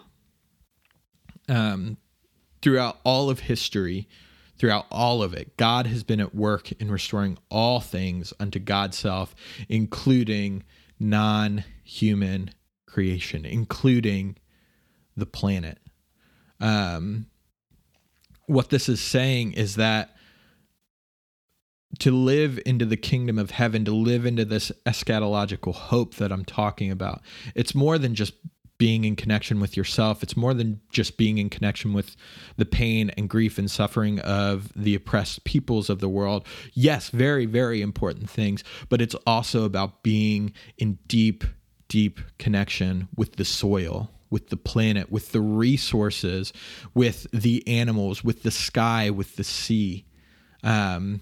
Um, 1.47 1.97
throughout 2.61 2.99
all 3.03 3.29
of 3.29 3.41
history, 3.41 4.07
throughout 4.57 4.85
all 4.89 5.21
of 5.21 5.33
it, 5.33 5.57
God 5.57 5.87
has 5.87 6.03
been 6.03 6.19
at 6.19 6.33
work 6.33 6.71
in 6.73 6.89
restoring 6.89 7.37
all 7.49 7.79
things 7.79 8.33
unto 8.39 8.59
God's 8.59 8.97
self, 8.97 9.35
including 9.69 10.63
non 10.99 11.63
human 11.83 12.51
creation, 12.85 13.45
including 13.45 14.37
the 15.17 15.25
planet. 15.25 15.79
Um, 16.59 17.27
what 18.47 18.69
this 18.69 18.87
is 18.87 19.01
saying 19.01 19.53
is 19.53 19.75
that 19.75 20.14
to 21.99 22.11
live 22.11 22.59
into 22.65 22.85
the 22.85 22.97
kingdom 22.97 23.37
of 23.37 23.51
heaven, 23.51 23.85
to 23.85 23.93
live 23.93 24.25
into 24.25 24.45
this 24.45 24.71
eschatological 24.85 25.73
hope 25.73 26.15
that 26.15 26.31
I'm 26.31 26.45
talking 26.45 26.91
about. 26.91 27.21
It's 27.53 27.75
more 27.75 27.97
than 27.97 28.15
just 28.15 28.33
being 28.77 29.05
in 29.05 29.15
connection 29.15 29.59
with 29.59 29.77
yourself. 29.77 30.21
It's 30.21 30.35
more 30.35 30.53
than 30.53 30.81
just 30.91 31.17
being 31.17 31.37
in 31.37 31.49
connection 31.49 31.93
with 31.93 32.15
the 32.57 32.65
pain 32.65 33.09
and 33.11 33.29
grief 33.29 33.57
and 33.57 33.71
suffering 33.71 34.19
of 34.19 34.71
the 34.75 34.95
oppressed 34.95 35.43
peoples 35.45 35.89
of 35.89 35.99
the 35.99 36.09
world. 36.09 36.45
Yes, 36.73 37.09
very, 37.09 37.45
very 37.45 37.81
important 37.81 38.29
things, 38.29 38.63
but 38.89 39.01
it's 39.01 39.15
also 39.25 39.63
about 39.63 40.03
being 40.03 40.53
in 40.77 40.99
deep, 41.07 41.43
deep 41.87 42.19
connection 42.37 43.07
with 43.15 43.37
the 43.37 43.45
soil, 43.45 44.11
with 44.29 44.49
the 44.49 44.57
planet, 44.57 45.11
with 45.11 45.31
the 45.31 45.41
resources, 45.41 46.51
with 46.93 47.27
the 47.31 47.65
animals, 47.67 48.23
with 48.23 48.43
the 48.43 48.51
sky, 48.51 49.09
with 49.09 49.37
the 49.37 49.43
sea. 49.43 50.05
Um, 50.63 51.21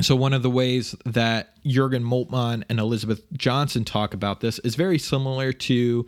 so 0.00 0.16
one 0.16 0.32
of 0.32 0.42
the 0.42 0.50
ways 0.50 0.94
that 1.04 1.62
Jürgen 1.64 2.04
Moltmann 2.04 2.64
and 2.68 2.80
Elizabeth 2.80 3.22
Johnson 3.32 3.84
talk 3.84 4.12
about 4.12 4.40
this 4.40 4.58
is 4.60 4.74
very 4.74 4.98
similar 4.98 5.52
to 5.52 6.06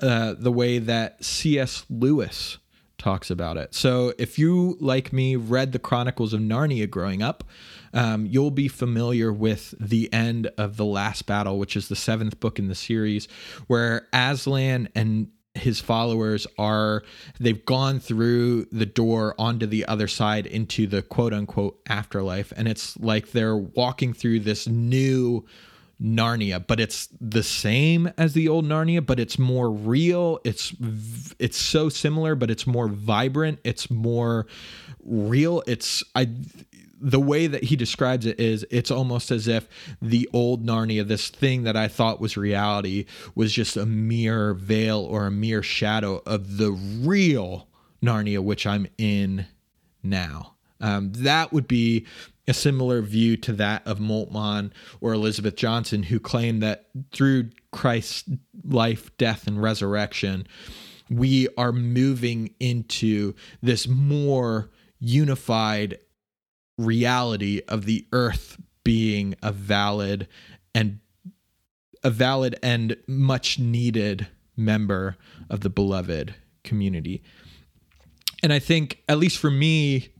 uh, 0.00 0.34
the 0.36 0.50
way 0.50 0.78
that 0.78 1.24
C.S. 1.24 1.86
Lewis 1.88 2.58
talks 2.98 3.30
about 3.30 3.56
it. 3.56 3.74
So 3.74 4.12
if 4.18 4.38
you, 4.38 4.76
like 4.80 5.12
me, 5.12 5.36
read 5.36 5.72
the 5.72 5.78
Chronicles 5.78 6.32
of 6.32 6.40
Narnia 6.40 6.88
growing 6.88 7.22
up, 7.22 7.44
um, 7.92 8.26
you'll 8.26 8.50
be 8.50 8.68
familiar 8.68 9.32
with 9.32 9.74
the 9.78 10.12
end 10.12 10.50
of 10.58 10.76
the 10.76 10.84
last 10.84 11.26
battle, 11.26 11.58
which 11.58 11.76
is 11.76 11.88
the 11.88 11.96
seventh 11.96 12.40
book 12.40 12.58
in 12.58 12.68
the 12.68 12.74
series, 12.74 13.28
where 13.66 14.08
Aslan 14.12 14.88
and 14.94 15.28
his 15.54 15.80
followers 15.80 16.46
are 16.58 17.02
they've 17.38 17.64
gone 17.64 18.00
through 18.00 18.64
the 18.72 18.86
door 18.86 19.34
onto 19.38 19.66
the 19.66 19.84
other 19.86 20.08
side 20.08 20.46
into 20.46 20.86
the 20.86 21.02
quote 21.02 21.32
unquote 21.32 21.80
afterlife. 21.88 22.52
And 22.56 22.66
it's 22.68 22.98
like 22.98 23.32
they're 23.32 23.56
walking 23.56 24.14
through 24.14 24.40
this 24.40 24.66
new 24.66 25.44
Narnia 26.02 26.66
but 26.66 26.80
it's 26.80 27.08
the 27.20 27.44
same 27.44 28.10
as 28.18 28.32
the 28.32 28.48
old 28.48 28.64
Narnia 28.64 29.04
but 29.04 29.20
it's 29.20 29.38
more 29.38 29.70
real. 29.70 30.40
It's 30.42 30.74
it's 31.38 31.58
so 31.58 31.88
similar 31.88 32.34
but 32.34 32.50
it's 32.50 32.66
more 32.66 32.88
vibrant. 32.88 33.60
It's 33.62 33.90
more 33.90 34.46
real. 35.04 35.62
It's 35.66 36.02
I 36.14 36.28
the 37.02 37.20
way 37.20 37.48
that 37.48 37.64
he 37.64 37.74
describes 37.74 38.26
it 38.26 38.38
is 38.38 38.64
it's 38.70 38.90
almost 38.90 39.30
as 39.30 39.48
if 39.48 39.68
the 40.00 40.28
old 40.32 40.64
Narnia, 40.64 41.06
this 41.06 41.28
thing 41.28 41.64
that 41.64 41.76
I 41.76 41.88
thought 41.88 42.20
was 42.20 42.36
reality, 42.36 43.06
was 43.34 43.52
just 43.52 43.76
a 43.76 43.84
mere 43.84 44.54
veil 44.54 45.00
or 45.00 45.26
a 45.26 45.30
mere 45.30 45.62
shadow 45.62 46.22
of 46.24 46.58
the 46.58 46.70
real 46.70 47.68
Narnia, 48.02 48.38
which 48.38 48.66
I'm 48.66 48.86
in 48.98 49.46
now. 50.02 50.54
Um, 50.80 51.12
that 51.14 51.52
would 51.52 51.66
be 51.66 52.06
a 52.46 52.54
similar 52.54 53.02
view 53.02 53.36
to 53.38 53.52
that 53.54 53.86
of 53.86 53.98
Moltmann 53.98 54.72
or 55.00 55.12
Elizabeth 55.12 55.56
Johnson, 55.56 56.04
who 56.04 56.20
claim 56.20 56.60
that 56.60 56.86
through 57.12 57.50
Christ's 57.72 58.28
life, 58.64 59.16
death, 59.16 59.46
and 59.46 59.60
resurrection, 59.60 60.46
we 61.10 61.48
are 61.56 61.72
moving 61.72 62.54
into 62.60 63.34
this 63.60 63.86
more 63.88 64.70
unified 64.98 65.98
reality 66.84 67.62
of 67.68 67.84
the 67.84 68.06
earth 68.12 68.58
being 68.84 69.34
a 69.42 69.52
valid 69.52 70.28
and 70.74 70.98
a 72.02 72.10
valid 72.10 72.58
and 72.62 72.96
much 73.06 73.58
needed 73.58 74.26
member 74.56 75.16
of 75.48 75.60
the 75.60 75.70
beloved 75.70 76.34
community. 76.64 77.22
And 78.42 78.52
I 78.52 78.58
think, 78.58 79.02
at 79.08 79.18
least 79.18 79.38
for 79.38 79.50
me, 79.50 80.12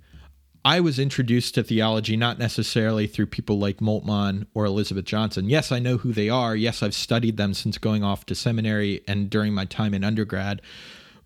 I 0.65 0.79
was 0.79 1.01
introduced 1.01 1.57
to 1.57 1.65
theology 1.65 2.17
not 2.17 2.39
necessarily 2.39 3.09
through 3.09 3.27
people 3.27 3.59
like 3.59 3.79
Moltmann 3.79 4.47
or 4.55 4.65
Elizabeth 4.65 5.05
Johnson. 5.05 5.49
Yes, 5.49 5.73
I 5.73 5.81
know 5.81 5.97
who 5.97 6.13
they 6.13 6.29
are. 6.29 6.55
Yes, 6.55 6.85
I've 6.85 6.95
studied 6.95 7.37
them 7.37 7.53
since 7.53 7.79
going 7.79 8.05
off 8.05 8.27
to 8.27 8.37
seminary 8.37 9.03
and 9.09 9.29
during 9.29 9.55
my 9.55 9.65
time 9.65 9.93
in 9.93 10.05
undergrad. 10.05 10.63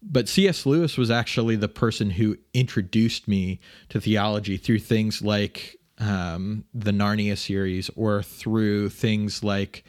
But 0.08 0.28
C.S. 0.28 0.64
Lewis 0.66 0.96
was 0.96 1.10
actually 1.10 1.56
the 1.56 1.68
person 1.68 2.10
who 2.10 2.38
introduced 2.54 3.26
me 3.26 3.58
to 3.88 4.00
theology 4.00 4.56
through 4.56 4.78
things 4.78 5.20
like 5.20 5.76
um, 5.98 6.64
the 6.72 6.92
Narnia 6.92 7.36
series 7.36 7.90
or 7.96 8.22
through 8.22 8.90
things 8.90 9.42
like 9.42 9.84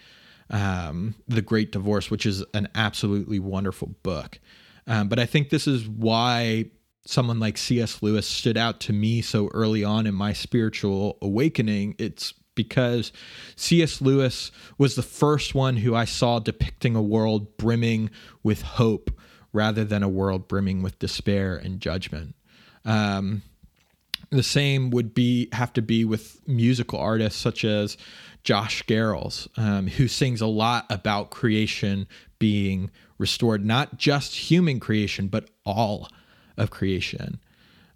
um, 0.50 1.14
The 1.28 1.44
Great 1.44 1.72
Divorce, 1.72 2.10
which 2.10 2.26
is 2.26 2.44
an 2.56 2.68
absolutely 2.74 3.40
wonderful 3.40 3.90
book. 4.02 4.40
Um, 4.88 5.08
but 5.08 5.20
I 5.20 5.26
think 5.26 5.50
this 5.50 5.68
is 5.68 5.88
why 5.88 6.66
someone 7.06 7.40
like 7.40 7.58
C.S. 7.58 8.02
Lewis 8.02 8.26
stood 8.26 8.58
out 8.58 8.80
to 8.82 8.94
me 8.94 9.22
so 9.22 9.50
early 9.54 9.84
on 9.84 10.08
in 10.08 10.16
my 10.16 10.34
spiritual 10.34 11.18
awakening. 11.22 11.96
It's 12.00 12.34
because 12.56 13.12
C.S. 13.56 14.02
Lewis 14.02 14.52
was 14.80 14.96
the 14.96 15.04
first 15.04 15.54
one 15.54 15.78
who 15.78 15.94
I 15.94 16.06
saw 16.06 16.40
depicting 16.40 16.96
a 16.96 17.02
world 17.02 17.56
brimming 17.58 18.10
with 18.42 18.64
hope 18.64 19.12
rather 19.54 19.84
than 19.84 20.04
a 20.04 20.10
world 20.10 20.48
brimming 20.48 20.82
with 20.82 21.00
despair 21.00 21.56
and 21.56 21.80
judgment. 21.80 22.36
Um, 22.86 23.42
the 24.30 24.44
same 24.44 24.90
would 24.90 25.14
be 25.14 25.50
have 25.54 25.74
to 25.74 25.82
be 25.82 26.04
with 26.04 26.46
musical 26.48 27.00
artists 27.00 27.40
such 27.40 27.64
as 27.64 27.98
Josh 28.44 28.84
Garrels, 28.84 29.48
um, 29.58 29.88
who 29.88 30.08
sings 30.08 30.42
a 30.42 30.48
lot 30.48 30.86
about 30.90 31.30
creation 31.30 32.08
being 32.40 32.92
restored, 33.18 33.66
not 33.66 33.98
just 33.98 34.36
human 34.36 34.80
creation, 34.80 35.28
but 35.28 35.50
all 35.66 36.10
of 36.58 36.70
creation. 36.70 37.40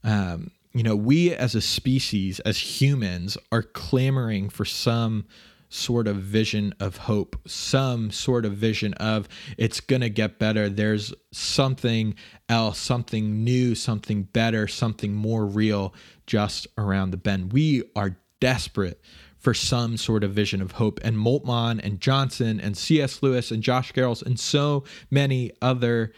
Um, 0.03 0.51
you 0.73 0.83
know, 0.83 0.95
we 0.95 1.33
as 1.33 1.53
a 1.53 1.61
species, 1.61 2.39
as 2.41 2.81
humans, 2.81 3.37
are 3.51 3.63
clamoring 3.63 4.49
for 4.49 4.65
some 4.65 5.25
sort 5.71 6.05
of 6.05 6.17
vision 6.17 6.75
of 6.79 6.97
hope, 6.97 7.37
some 7.47 8.11
sort 8.11 8.45
of 8.45 8.53
vision 8.53 8.93
of 8.95 9.27
it's 9.57 9.79
going 9.79 10.01
to 10.01 10.09
get 10.09 10.37
better. 10.37 10.67
There's 10.69 11.13
something 11.31 12.13
else, 12.49 12.77
something 12.77 13.43
new, 13.43 13.73
something 13.73 14.23
better, 14.23 14.67
something 14.67 15.13
more 15.13 15.45
real 15.45 15.93
just 16.27 16.67
around 16.77 17.11
the 17.11 17.17
bend. 17.17 17.53
We 17.53 17.83
are 17.95 18.17
desperate 18.41 19.01
for 19.37 19.53
some 19.53 19.95
sort 19.95 20.23
of 20.23 20.31
vision 20.31 20.61
of 20.61 20.73
hope. 20.73 20.99
And 21.03 21.15
Moltmann 21.15 21.79
and 21.83 22.01
Johnson 22.01 22.59
and 22.59 22.77
C.S. 22.77 23.23
Lewis 23.23 23.49
and 23.49 23.63
Josh 23.63 23.93
Garrels 23.93 24.21
and 24.21 24.39
so 24.39 24.83
many 25.09 25.51
other 25.61 26.11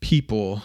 people 0.00 0.62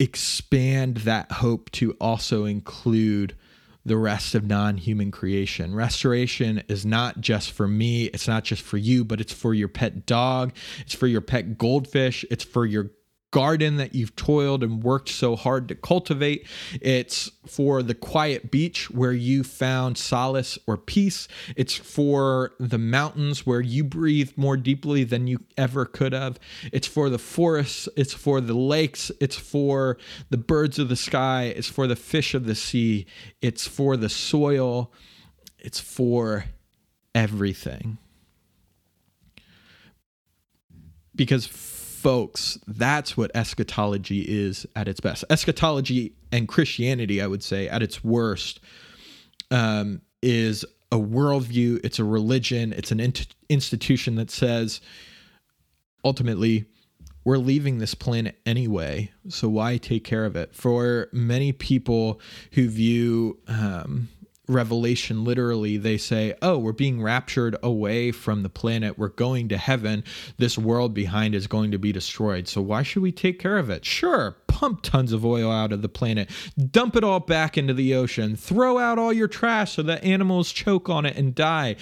expand 0.00 0.98
that 0.98 1.30
hope 1.30 1.70
to 1.70 1.92
also 2.00 2.44
include 2.44 3.36
the 3.84 3.96
rest 3.96 4.34
of 4.34 4.46
non 4.46 4.76
human 4.76 5.10
creation. 5.10 5.74
Restoration 5.74 6.62
is 6.68 6.86
not 6.86 7.20
just 7.20 7.52
for 7.52 7.66
me, 7.66 8.04
it's 8.06 8.28
not 8.28 8.44
just 8.44 8.62
for 8.62 8.76
you, 8.76 9.04
but 9.04 9.20
it's 9.20 9.32
for 9.32 9.54
your 9.54 9.68
pet 9.68 10.06
dog, 10.06 10.52
it's 10.80 10.94
for 10.94 11.06
your 11.06 11.20
pet 11.20 11.58
goldfish, 11.58 12.24
it's 12.30 12.44
for 12.44 12.64
your 12.64 12.90
garden 13.32 13.78
that 13.78 13.94
you've 13.94 14.14
toiled 14.14 14.62
and 14.62 14.84
worked 14.84 15.08
so 15.08 15.34
hard 15.34 15.66
to 15.66 15.74
cultivate. 15.74 16.46
It's 16.80 17.30
for 17.46 17.82
the 17.82 17.94
quiet 17.94 18.50
beach 18.50 18.90
where 18.90 19.12
you 19.12 19.42
found 19.42 19.98
solace 19.98 20.58
or 20.66 20.76
peace. 20.76 21.26
It's 21.56 21.74
for 21.74 22.52
the 22.60 22.78
mountains 22.78 23.44
where 23.44 23.60
you 23.60 23.82
breathed 23.82 24.38
more 24.38 24.56
deeply 24.56 25.02
than 25.02 25.26
you 25.26 25.40
ever 25.56 25.84
could 25.84 26.12
have. 26.12 26.38
It's 26.72 26.86
for 26.86 27.10
the 27.10 27.18
forests. 27.18 27.88
It's 27.96 28.14
for 28.14 28.40
the 28.40 28.54
lakes. 28.54 29.10
It's 29.18 29.36
for 29.36 29.96
the 30.30 30.36
birds 30.36 30.78
of 30.78 30.88
the 30.88 30.96
sky. 30.96 31.44
It's 31.56 31.68
for 31.68 31.86
the 31.86 31.96
fish 31.96 32.34
of 32.34 32.44
the 32.44 32.54
sea. 32.54 33.06
It's 33.40 33.66
for 33.66 33.96
the 33.96 34.10
soil. 34.10 34.92
It's 35.58 35.80
for 35.80 36.44
everything. 37.14 37.96
Because 41.14 41.46
folks, 42.02 42.58
that's 42.66 43.16
what 43.16 43.30
eschatology 43.32 44.22
is 44.22 44.66
at 44.74 44.88
its 44.88 44.98
best. 44.98 45.24
Eschatology 45.30 46.14
and 46.32 46.48
Christianity, 46.48 47.22
I 47.22 47.28
would 47.28 47.44
say, 47.44 47.68
at 47.68 47.80
its 47.80 48.02
worst, 48.02 48.58
um, 49.52 50.02
is 50.20 50.64
a 50.90 50.96
worldview, 50.96 51.80
it's 51.84 52.00
a 52.00 52.04
religion, 52.04 52.72
it's 52.72 52.90
an 52.90 52.98
in- 52.98 53.14
institution 53.48 54.16
that 54.16 54.32
says 54.32 54.80
ultimately, 56.04 56.64
we're 57.24 57.38
leaving 57.38 57.78
this 57.78 57.94
planet 57.94 58.36
anyway, 58.44 59.12
so 59.28 59.48
why 59.48 59.76
take 59.76 60.02
care 60.02 60.24
of 60.24 60.34
it? 60.34 60.56
For 60.56 61.08
many 61.12 61.52
people 61.52 62.20
who 62.54 62.68
view 62.68 63.38
um, 63.46 64.08
Revelation, 64.48 65.24
literally, 65.24 65.76
they 65.76 65.96
say, 65.96 66.34
Oh, 66.42 66.58
we're 66.58 66.72
being 66.72 67.00
raptured 67.00 67.56
away 67.62 68.10
from 68.10 68.42
the 68.42 68.48
planet. 68.48 68.98
We're 68.98 69.08
going 69.08 69.48
to 69.48 69.56
heaven. 69.56 70.02
This 70.36 70.58
world 70.58 70.94
behind 70.94 71.34
is 71.34 71.46
going 71.46 71.70
to 71.70 71.78
be 71.78 71.92
destroyed. 71.92 72.48
So, 72.48 72.60
why 72.60 72.82
should 72.82 73.02
we 73.02 73.12
take 73.12 73.38
care 73.38 73.56
of 73.56 73.70
it? 73.70 73.84
Sure, 73.84 74.36
pump 74.48 74.82
tons 74.82 75.12
of 75.12 75.24
oil 75.24 75.50
out 75.50 75.72
of 75.72 75.82
the 75.82 75.88
planet, 75.88 76.28
dump 76.70 76.96
it 76.96 77.04
all 77.04 77.20
back 77.20 77.56
into 77.56 77.74
the 77.74 77.94
ocean, 77.94 78.36
throw 78.36 78.78
out 78.78 78.98
all 78.98 79.12
your 79.12 79.28
trash 79.28 79.72
so 79.72 79.82
that 79.82 80.04
animals 80.04 80.52
choke 80.52 80.88
on 80.88 81.06
it 81.06 81.16
and 81.16 81.34
die. 81.34 81.76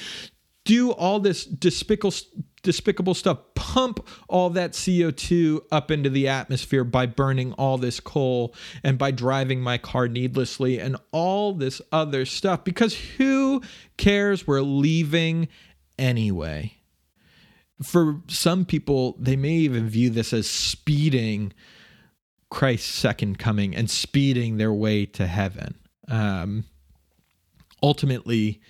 Do 0.65 0.93
all 0.93 1.19
this 1.19 1.45
despicable 1.47 2.15
despicable 2.63 3.15
stuff, 3.15 3.39
pump 3.55 4.07
all 4.29 4.51
that 4.51 4.73
CO2 4.73 5.61
up 5.71 5.91
into 5.91 6.11
the 6.11 6.29
atmosphere 6.29 6.85
by 6.85 7.07
burning 7.07 7.53
all 7.55 7.79
this 7.79 8.01
coal 8.01 8.55
and 8.83 8.99
by 8.99 9.11
driving 9.11 9.61
my 9.61 9.79
car 9.79 10.09
needlessly 10.09 10.79
and 10.79 10.97
all 11.13 11.53
this 11.53 11.81
other 11.93 12.25
stuff 12.25 12.65
because 12.65 12.95
who 13.17 13.63
cares? 13.97 14.47
We're 14.47 14.61
leaving 14.61 15.49
anyway. 15.99 16.75
For 17.83 18.21
some 18.29 18.67
people, 18.67 19.17
they 19.19 19.37
may 19.37 19.55
even 19.55 19.89
view 19.89 20.11
this 20.11 20.33
as 20.33 20.49
speeding 20.49 21.53
Christ's 22.51 22.91
second 22.91 23.39
coming 23.39 23.75
and 23.75 23.89
speeding 23.89 24.59
their 24.59 24.73
way 24.73 25.07
to 25.07 25.27
heaven. 25.27 25.77
Um, 26.09 26.65
ultimately, 27.83 28.61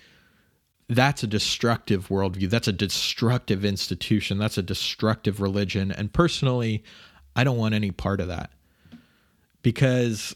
that's 0.95 1.23
a 1.23 1.27
destructive 1.27 2.09
worldview. 2.09 2.49
That's 2.49 2.67
a 2.67 2.73
destructive 2.73 3.63
institution. 3.63 4.37
That's 4.37 4.57
a 4.57 4.63
destructive 4.63 5.41
religion. 5.41 5.91
And 5.91 6.11
personally, 6.11 6.83
I 7.35 7.43
don't 7.43 7.57
want 7.57 7.75
any 7.75 7.91
part 7.91 8.19
of 8.19 8.27
that 8.27 8.51
because 9.61 10.35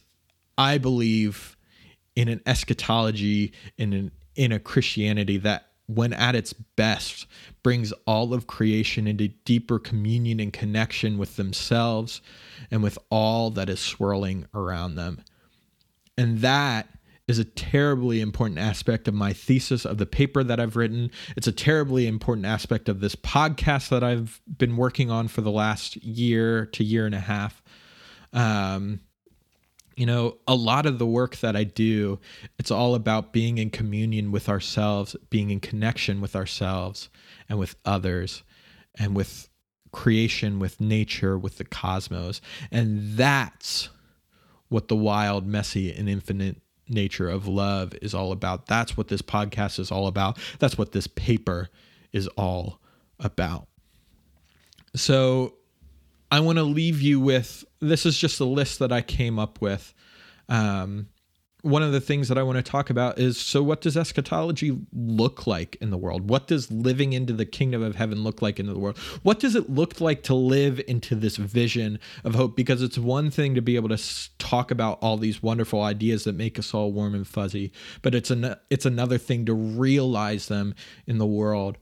I 0.57 0.77
believe 0.77 1.57
in 2.15 2.27
an 2.27 2.41
eschatology, 2.45 3.53
in 3.77 3.93
an 3.93 4.11
in 4.35 4.51
a 4.51 4.59
Christianity 4.59 5.37
that 5.37 5.69
when 5.87 6.11
at 6.13 6.35
its 6.35 6.51
best 6.51 7.25
brings 7.63 7.93
all 8.05 8.33
of 8.33 8.47
creation 8.47 9.07
into 9.07 9.27
deeper 9.27 9.79
communion 9.79 10.39
and 10.39 10.51
connection 10.51 11.17
with 11.17 11.35
themselves 11.35 12.21
and 12.71 12.83
with 12.83 12.97
all 13.09 13.51
that 13.51 13.69
is 13.69 13.79
swirling 13.79 14.45
around 14.53 14.95
them. 14.95 15.21
And 16.17 16.39
that 16.39 16.89
is 17.28 17.39
a 17.39 17.45
terribly 17.45 18.21
important 18.21 18.59
aspect 18.59 19.07
of 19.07 19.13
my 19.13 19.34
thesis 19.34 19.86
of 19.86 19.97
the 19.97 20.05
paper 20.05 20.43
that 20.43 20.59
I've 20.59 20.76
written. 20.76 21.09
It's 21.36 21.47
a 21.47 21.51
terribly 21.51 22.07
important 22.07 22.45
aspect 22.45 22.88
of 22.88 22.99
this 22.99 23.15
podcast 23.15 23.89
that 23.89 24.03
I've 24.03 24.41
been 24.57 24.78
working 24.78 25.09
on 25.09 25.28
for 25.28 25.41
the 25.41 25.51
last 25.51 25.95
year 25.97 26.67
to 26.67 26.84
year 26.84 27.05
and 27.05 27.15
a 27.15 27.19
half. 27.19 27.63
Um, 28.32 28.99
you 29.95 30.05
know, 30.05 30.38
a 30.47 30.55
lot 30.55 30.86
of 30.86 30.99
the 30.99 31.05
work 31.05 31.38
that 31.38 31.55
I 31.55 31.63
do, 31.63 32.19
it's 32.59 32.69
all 32.69 32.95
about 32.95 33.34
being 33.34 33.57
in 33.57 33.69
communion 33.69 34.32
with 34.32 34.49
ourselves, 34.49 35.15
being 35.30 35.49
in 35.49 35.61
connection 35.61 36.21
with 36.21 36.36
ourselves 36.36 37.09
and 37.47 37.57
with 37.57 37.76
others 37.86 38.43
and 38.99 39.15
with 39.15 39.49
creation, 39.91 40.59
with 40.59 40.82
nature, 40.82 41.38
with 41.38 41.57
the 41.57 41.63
cosmos. 41.63 42.41
And 42.71 43.17
that's 43.17 43.89
what 44.67 44.89
the 44.89 44.95
wild, 44.95 45.47
messy, 45.47 45.93
and 45.93 46.09
infinite 46.09 46.61
nature 46.88 47.29
of 47.29 47.47
love 47.47 47.93
is 48.01 48.13
all 48.13 48.31
about. 48.31 48.67
That's 48.67 48.95
what 48.95 49.07
this 49.07 49.21
podcast 49.21 49.79
is 49.79 49.91
all 49.91 50.07
about. 50.07 50.38
That's 50.59 50.77
what 50.77 50.91
this 50.91 51.07
paper 51.07 51.69
is 52.11 52.27
all 52.29 52.79
about. 53.19 53.67
So 54.95 55.55
I 56.31 56.39
want 56.39 56.57
to 56.57 56.63
leave 56.63 57.01
you 57.01 57.19
with 57.19 57.65
this 57.79 58.05
is 58.05 58.17
just 58.17 58.39
a 58.39 58.45
list 58.45 58.79
that 58.79 58.91
I 58.91 59.01
came 59.01 59.39
up 59.39 59.61
with. 59.61 59.93
Um, 60.49 61.07
one 61.66 61.82
of 61.82 61.91
the 61.91 61.99
things 61.99 62.28
that 62.28 62.38
I 62.38 62.43
want 62.43 62.57
to 62.57 62.72
talk 62.72 62.91
about 62.91 63.18
is 63.18 63.39
so 63.39 63.63
what 63.63 63.82
does 63.82 63.97
eschatology 63.97 64.78
look 64.93 65.47
like 65.47 65.76
in 65.82 65.89
the 65.89 65.97
world? 65.97 66.30
What 66.30 66.45
does 66.45 66.70
living 66.70 67.13
into 67.13 67.34
the 67.34 67.45
kingdom 67.45 67.82
of 67.82 67.95
heaven 67.95 68.24
look 68.24 68.39
like 68.39 68.59
in 68.59 68.68
the 68.68 68.78
world? 68.78 68.99
What 69.24 69.39
does 69.39 69.55
it 69.55 69.68
look 69.68 69.99
like 69.99 70.22
to 70.24 70.36
live 70.36 70.80
into 70.88 71.16
this 71.16 71.38
vision 71.38 71.97
of 72.24 72.36
hope? 72.36 72.55
Because 72.55 72.84
it's 72.84 72.99
one 72.99 73.32
thing 73.32 73.55
to 73.55 73.63
be 73.63 73.78
able 73.78 73.89
to 73.89 74.30
talk 74.38 74.70
about 74.70 74.99
all 75.01 75.18
these 75.18 75.41
wonderful 75.41 75.82
ideas 75.82 76.24
that 76.26 76.36
make 76.36 76.59
us 76.59 76.72
all 76.72 76.91
warm 76.91 77.16
and 77.16 77.28
fuzzy, 77.28 77.74
but 78.03 78.13
it's 78.13 78.30
an 78.30 78.55
it's 78.70 78.86
another 78.86 79.18
thing 79.18 79.43
to 79.47 79.55
realize 79.55 80.47
them 80.47 80.76
in 81.07 81.18
the 81.18 81.26
world 81.26 81.80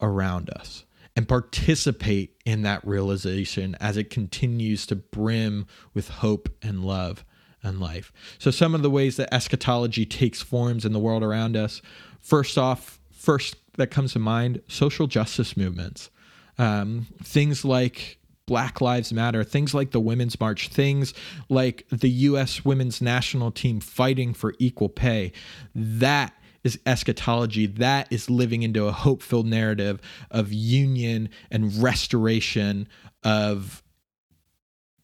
around 0.00 0.50
us 0.50 0.84
and 1.14 1.28
participate 1.28 2.34
in 2.44 2.62
that 2.62 2.84
realization 2.84 3.76
as 3.78 3.96
it 3.96 4.10
continues 4.10 4.86
to 4.86 4.96
brim 4.96 5.68
with 5.94 6.08
hope 6.08 6.48
and 6.62 6.84
love 6.84 7.24
and 7.62 7.80
life. 7.80 8.12
So, 8.38 8.50
some 8.50 8.74
of 8.74 8.82
the 8.82 8.90
ways 8.90 9.16
that 9.16 9.32
eschatology 9.32 10.06
takes 10.06 10.42
forms 10.42 10.84
in 10.84 10.92
the 10.92 10.98
world 10.98 11.22
around 11.22 11.56
us 11.56 11.82
first 12.20 12.58
off, 12.58 13.00
first 13.10 13.56
that 13.74 13.88
comes 13.88 14.12
to 14.12 14.18
mind 14.18 14.62
social 14.68 15.06
justice 15.06 15.56
movements. 15.56 16.10
Um, 16.58 17.06
things 17.22 17.64
like 17.64 18.18
Black 18.46 18.80
Lives 18.80 19.12
Matter, 19.12 19.44
things 19.44 19.74
like 19.74 19.92
the 19.92 20.00
Women's 20.00 20.38
March, 20.40 20.68
things 20.68 21.14
like 21.48 21.86
the 21.90 22.10
US 22.10 22.64
women's 22.64 23.00
national 23.00 23.50
team 23.50 23.80
fighting 23.80 24.34
for 24.34 24.54
equal 24.58 24.88
pay. 24.88 25.32
That 25.74 26.34
is 26.64 26.78
eschatology. 26.84 27.66
That 27.66 28.12
is 28.12 28.28
living 28.28 28.62
into 28.62 28.86
a 28.86 28.92
hope 28.92 29.22
filled 29.22 29.46
narrative 29.46 30.00
of 30.30 30.52
union 30.52 31.30
and 31.50 31.80
restoration 31.82 32.88
of 33.22 33.82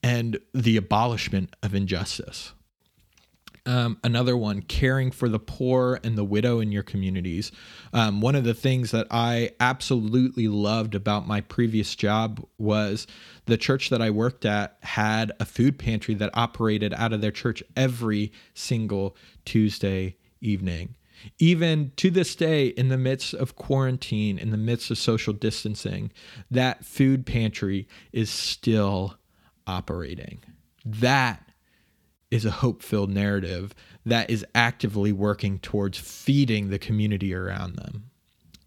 and 0.02 0.38
the 0.54 0.76
abolishment 0.76 1.54
of 1.62 1.74
injustice. 1.74 2.52
Um, 3.66 3.98
another 4.04 4.36
one, 4.36 4.62
caring 4.62 5.10
for 5.10 5.28
the 5.28 5.40
poor 5.40 5.98
and 6.04 6.16
the 6.16 6.24
widow 6.24 6.60
in 6.60 6.70
your 6.70 6.84
communities. 6.84 7.50
Um, 7.92 8.20
one 8.20 8.36
of 8.36 8.44
the 8.44 8.54
things 8.54 8.92
that 8.92 9.08
I 9.10 9.50
absolutely 9.58 10.46
loved 10.46 10.94
about 10.94 11.26
my 11.26 11.40
previous 11.40 11.96
job 11.96 12.46
was 12.58 13.08
the 13.46 13.56
church 13.56 13.90
that 13.90 14.00
I 14.00 14.10
worked 14.10 14.44
at 14.44 14.76
had 14.82 15.32
a 15.40 15.44
food 15.44 15.80
pantry 15.80 16.14
that 16.14 16.30
operated 16.34 16.94
out 16.94 17.12
of 17.12 17.20
their 17.20 17.32
church 17.32 17.60
every 17.76 18.32
single 18.54 19.16
Tuesday 19.44 20.16
evening. 20.40 20.94
Even 21.40 21.90
to 21.96 22.10
this 22.10 22.36
day, 22.36 22.68
in 22.68 22.88
the 22.88 22.98
midst 22.98 23.34
of 23.34 23.56
quarantine, 23.56 24.38
in 24.38 24.50
the 24.50 24.56
midst 24.56 24.92
of 24.92 24.98
social 24.98 25.32
distancing, 25.32 26.12
that 26.50 26.84
food 26.84 27.26
pantry 27.26 27.88
is 28.12 28.30
still 28.30 29.16
operating. 29.66 30.42
That 30.84 31.42
is 32.30 32.44
a 32.44 32.50
hope 32.50 32.82
filled 32.82 33.10
narrative 33.10 33.74
that 34.04 34.30
is 34.30 34.44
actively 34.54 35.12
working 35.12 35.58
towards 35.58 35.98
feeding 35.98 36.70
the 36.70 36.78
community 36.78 37.34
around 37.34 37.76
them. 37.76 38.10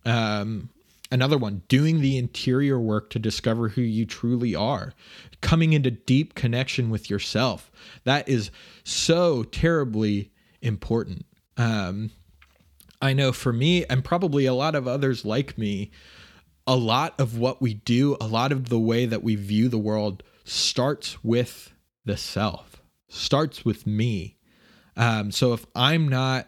Um, 0.05 0.69
another 1.11 1.37
one, 1.37 1.63
doing 1.67 2.01
the 2.01 2.17
interior 2.17 2.79
work 2.79 3.09
to 3.11 3.19
discover 3.19 3.69
who 3.69 3.81
you 3.81 4.05
truly 4.05 4.55
are, 4.55 4.93
coming 5.41 5.73
into 5.73 5.91
deep 5.91 6.35
connection 6.35 6.89
with 6.89 7.09
yourself. 7.09 7.71
That 8.03 8.27
is 8.27 8.51
so 8.83 9.43
terribly 9.43 10.31
important. 10.61 11.25
Um, 11.57 12.11
I 13.01 13.13
know 13.13 13.31
for 13.31 13.53
me, 13.53 13.85
and 13.85 14.03
probably 14.03 14.45
a 14.45 14.53
lot 14.53 14.75
of 14.75 14.87
others 14.87 15.23
like 15.23 15.57
me, 15.57 15.91
a 16.67 16.75
lot 16.75 17.19
of 17.19 17.37
what 17.37 17.61
we 17.61 17.73
do, 17.73 18.17
a 18.21 18.27
lot 18.27 18.51
of 18.51 18.69
the 18.69 18.79
way 18.79 19.05
that 19.05 19.23
we 19.23 19.35
view 19.35 19.69
the 19.69 19.77
world 19.77 20.21
starts 20.49 21.23
with 21.23 21.73
the 22.05 22.17
self, 22.17 22.81
starts 23.07 23.63
with 23.63 23.85
me. 23.85 24.37
Um, 24.97 25.31
so 25.31 25.53
if 25.53 25.65
I'm 25.75 26.07
not 26.07 26.47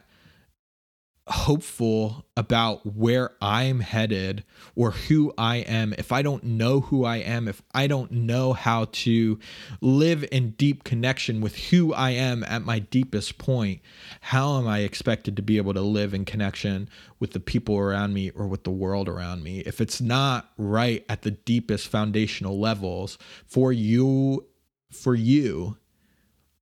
hopeful 1.28 2.26
about 2.36 2.86
where 2.86 3.32
I'm 3.42 3.80
headed 3.80 4.44
or 4.76 4.92
who 4.92 5.34
I 5.38 5.58
am, 5.58 5.94
if 5.98 6.12
I 6.12 6.22
don't 6.22 6.44
know 6.44 6.82
who 6.82 7.06
I 7.06 7.18
am, 7.18 7.48
if 7.48 7.62
I 7.74 7.88
don't 7.88 8.12
know 8.12 8.54
how 8.54 8.86
to 8.92 9.40
live 9.82 10.26
in 10.32 10.52
deep 10.52 10.84
connection 10.84 11.40
with 11.40 11.56
who 11.56 11.94
I 11.94 12.12
am 12.12 12.44
at 12.44 12.64
my 12.64 12.80
deepest 12.80 13.38
point, 13.38 13.82
how 14.22 14.58
am 14.58 14.68
I 14.68 14.80
expected 14.80 15.36
to 15.36 15.42
be 15.42 15.58
able 15.58 15.74
to 15.74 15.82
live 15.82 16.14
in 16.14 16.26
connection 16.26 16.90
with 17.20 17.32
the 17.32 17.40
people 17.40 17.78
around 17.78 18.14
me 18.14 18.32
or 18.32 18.48
with 18.48 18.64
the 18.64 18.72
world 18.72 19.08
around 19.08 19.44
me? 19.44 19.60
If 19.60 19.80
it's 19.80 20.02
not 20.02 20.50
right 20.58 21.06
at 21.08 21.22
the 21.22 21.32
deepest 21.32 21.88
foundational 21.88 22.60
levels 22.60 23.18
for 23.46 23.72
you, 23.72 24.48
for 24.92 25.14
you, 25.14 25.78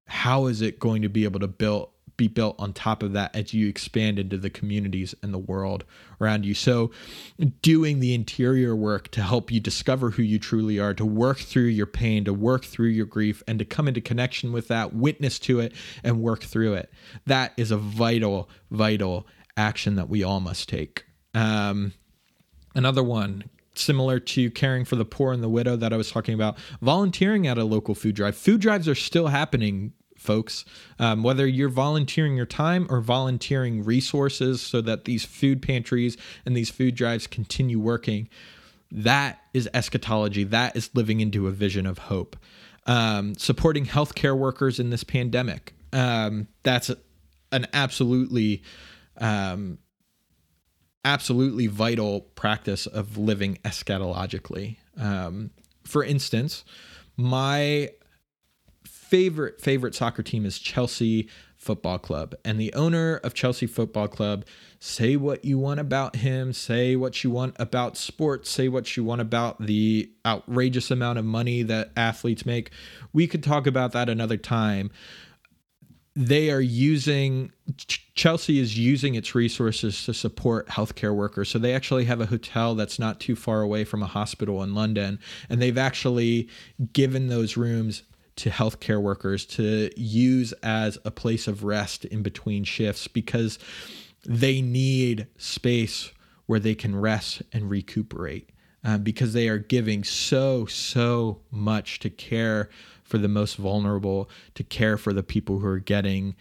how 0.06 0.48
is 0.48 0.62
it 0.62 0.80
going 0.80 1.04
to 1.04 1.10
be 1.10 1.24
able 1.24 1.40
to 1.40 1.48
build 1.48 1.90
be 2.20 2.28
built 2.28 2.56
on 2.60 2.74
top 2.74 3.02
of 3.02 3.14
that 3.14 3.36
as 3.36 3.54
you 3.54 3.68
expand 3.68 4.20
into 4.20 4.38
the 4.38 4.50
communities 4.52 5.16
and 5.24 5.34
the 5.34 5.40
world 5.40 5.86
around 6.22 6.46
you. 6.46 6.54
So, 6.54 6.92
doing 7.64 8.00
the 8.00 8.14
interior 8.14 8.76
work 8.76 9.10
to 9.12 9.24
help 9.24 9.52
you 9.52 9.60
discover 9.60 10.12
who 10.12 10.22
you 10.22 10.38
truly 10.38 10.78
are, 10.78 10.94
to 10.94 11.06
work 11.06 11.40
through 11.40 11.68
your 11.68 11.88
pain, 11.88 12.26
to 12.26 12.34
work 12.34 12.66
through 12.66 12.90
your 12.90 13.08
grief, 13.08 13.42
and 13.48 13.58
to 13.58 13.66
come 13.66 13.88
into 13.88 14.02
connection 14.02 14.52
with 14.52 14.68
that, 14.68 14.94
witness 14.94 15.40
to 15.40 15.60
it, 15.60 15.74
and 16.04 16.22
work 16.22 16.44
through 16.44 16.74
it. 16.74 16.92
That 17.26 17.54
is 17.58 17.72
a 17.72 17.78
vital, 17.78 18.50
vital 18.70 19.26
action 19.58 19.96
that 19.96 20.10
we 20.10 20.22
all 20.22 20.42
must 20.42 20.70
take. 20.70 21.06
Um, 21.34 21.94
another 22.76 23.04
one 23.04 23.46
similar 23.76 24.20
to 24.20 24.52
caring 24.52 24.84
for 24.84 24.98
the 24.98 25.06
poor 25.06 25.32
and 25.32 25.42
the 25.42 25.48
widow 25.48 25.78
that 25.78 25.94
I 25.94 25.98
was 25.98 26.12
talking 26.12 26.34
about, 26.34 26.58
volunteering 26.82 27.48
at 27.48 27.58
a 27.58 27.64
local 27.64 27.96
food 27.96 28.16
drive. 28.16 28.36
Food 28.36 28.60
drives 28.60 28.90
are 28.90 28.96
still 28.96 29.28
happening 29.28 29.94
folks. 30.20 30.66
Um, 31.00 31.24
whether 31.24 31.48
you're 31.48 31.70
volunteering 31.70 32.36
your 32.36 32.46
time 32.46 32.88
or 32.90 33.02
volunteering 33.02 33.84
resources 33.84 34.62
so 34.62 34.82
that 34.82 35.06
these 35.06 35.26
food 35.26 35.62
pantries 35.62 36.18
and 36.46 36.56
these 36.56 36.70
food 36.70 36.96
drives 36.96 37.28
continue 37.28 37.80
working, 37.80 38.30
that 38.92 39.42
is 39.54 39.70
eschatology. 39.74 40.44
That 40.44 40.76
is 40.76 40.90
living 40.94 41.22
into 41.22 41.48
a 41.48 41.52
vision 41.52 41.86
of 41.86 41.98
hope. 41.98 42.36
Um, 42.86 43.36
supporting 43.36 43.86
healthcare 43.86 44.38
workers 44.38 44.80
in 44.80 44.90
this 44.90 45.04
pandemic. 45.04 45.74
Um, 45.94 46.48
that's 46.64 46.90
an 47.52 47.68
absolutely, 47.74 48.64
um, 49.18 49.78
absolutely 51.06 51.68
vital 51.68 52.22
practice 52.22 52.88
of 52.88 53.18
living 53.18 53.58
eschatologically. 53.64 54.78
Um, 54.98 55.52
for 55.84 56.04
instance, 56.04 56.64
my 57.16 57.90
favorite 59.10 59.60
favorite 59.60 59.96
soccer 59.96 60.22
team 60.22 60.46
is 60.46 60.60
Chelsea 60.60 61.28
Football 61.58 61.98
Club. 61.98 62.36
And 62.46 62.60
the 62.60 62.74
owner 62.74 63.18
of 63.18 63.34
Chelsea 63.34 63.66
Football 63.66 64.08
Club, 64.08 64.46
say 64.80 65.16
what 65.16 65.44
you 65.44 65.58
want 65.58 65.80
about 65.80 66.18
him, 66.18 66.54
say 66.54 66.96
what 66.96 67.24
you 67.24 67.32
want 67.32 67.56
about 67.60 67.98
sports, 67.98 68.50
say 68.50 68.70
what 68.70 68.96
you 68.96 69.04
want 69.04 69.20
about 69.20 69.66
the 69.66 70.12
outrageous 70.26 70.92
amount 70.92 71.18
of 71.18 71.26
money 71.26 71.64
that 71.64 71.92
athletes 71.98 72.46
make. 72.46 72.72
We 73.12 73.28
could 73.28 73.44
talk 73.44 73.66
about 73.66 73.94
that 73.94 74.10
another 74.10 74.38
time. 74.38 74.92
They 76.16 76.52
are 76.52 76.62
using 76.62 77.52
Chelsea 78.16 78.60
is 78.60 78.78
using 78.78 79.16
its 79.16 79.34
resources 79.34 80.06
to 80.06 80.14
support 80.14 80.68
healthcare 80.68 81.16
workers. 81.16 81.50
So 81.50 81.58
they 81.58 81.74
actually 81.74 82.06
have 82.06 82.20
a 82.20 82.26
hotel 82.26 82.76
that's 82.76 83.00
not 83.00 83.20
too 83.20 83.36
far 83.36 83.62
away 83.62 83.86
from 83.86 84.04
a 84.04 84.08
hospital 84.08 84.62
in 84.62 84.76
London, 84.76 85.20
and 85.50 85.62
they've 85.62 85.78
actually 85.78 86.50
given 86.94 87.28
those 87.28 87.56
rooms 87.56 88.04
to 88.40 88.50
healthcare 88.50 89.02
workers 89.02 89.46
to 89.46 89.90
use 89.96 90.54
as 90.64 90.98
a 91.06 91.12
place 91.12 91.48
of 91.48 91.64
rest 91.64 92.06
in 92.06 92.22
between 92.24 92.64
shifts 92.64 93.08
because 93.08 93.60
they 94.26 94.62
need 94.62 95.28
space 95.38 96.12
where 96.46 96.60
they 96.60 96.76
can 96.76 96.96
rest 96.96 97.42
and 97.54 97.70
recuperate 97.70 98.50
uh, 98.84 98.98
because 98.98 99.34
they 99.34 99.48
are 99.48 99.58
giving 99.58 100.04
so, 100.04 100.66
so 100.66 101.42
much 101.52 102.00
to 102.00 102.10
care 102.10 102.70
for 103.04 103.18
the 103.18 103.28
most 103.28 103.56
vulnerable, 103.56 104.30
to 104.56 104.64
care 104.64 104.98
for 104.98 105.14
the 105.14 105.24
people 105.24 105.60
who 105.60 105.68
are 105.68 105.80
getting 105.80 106.36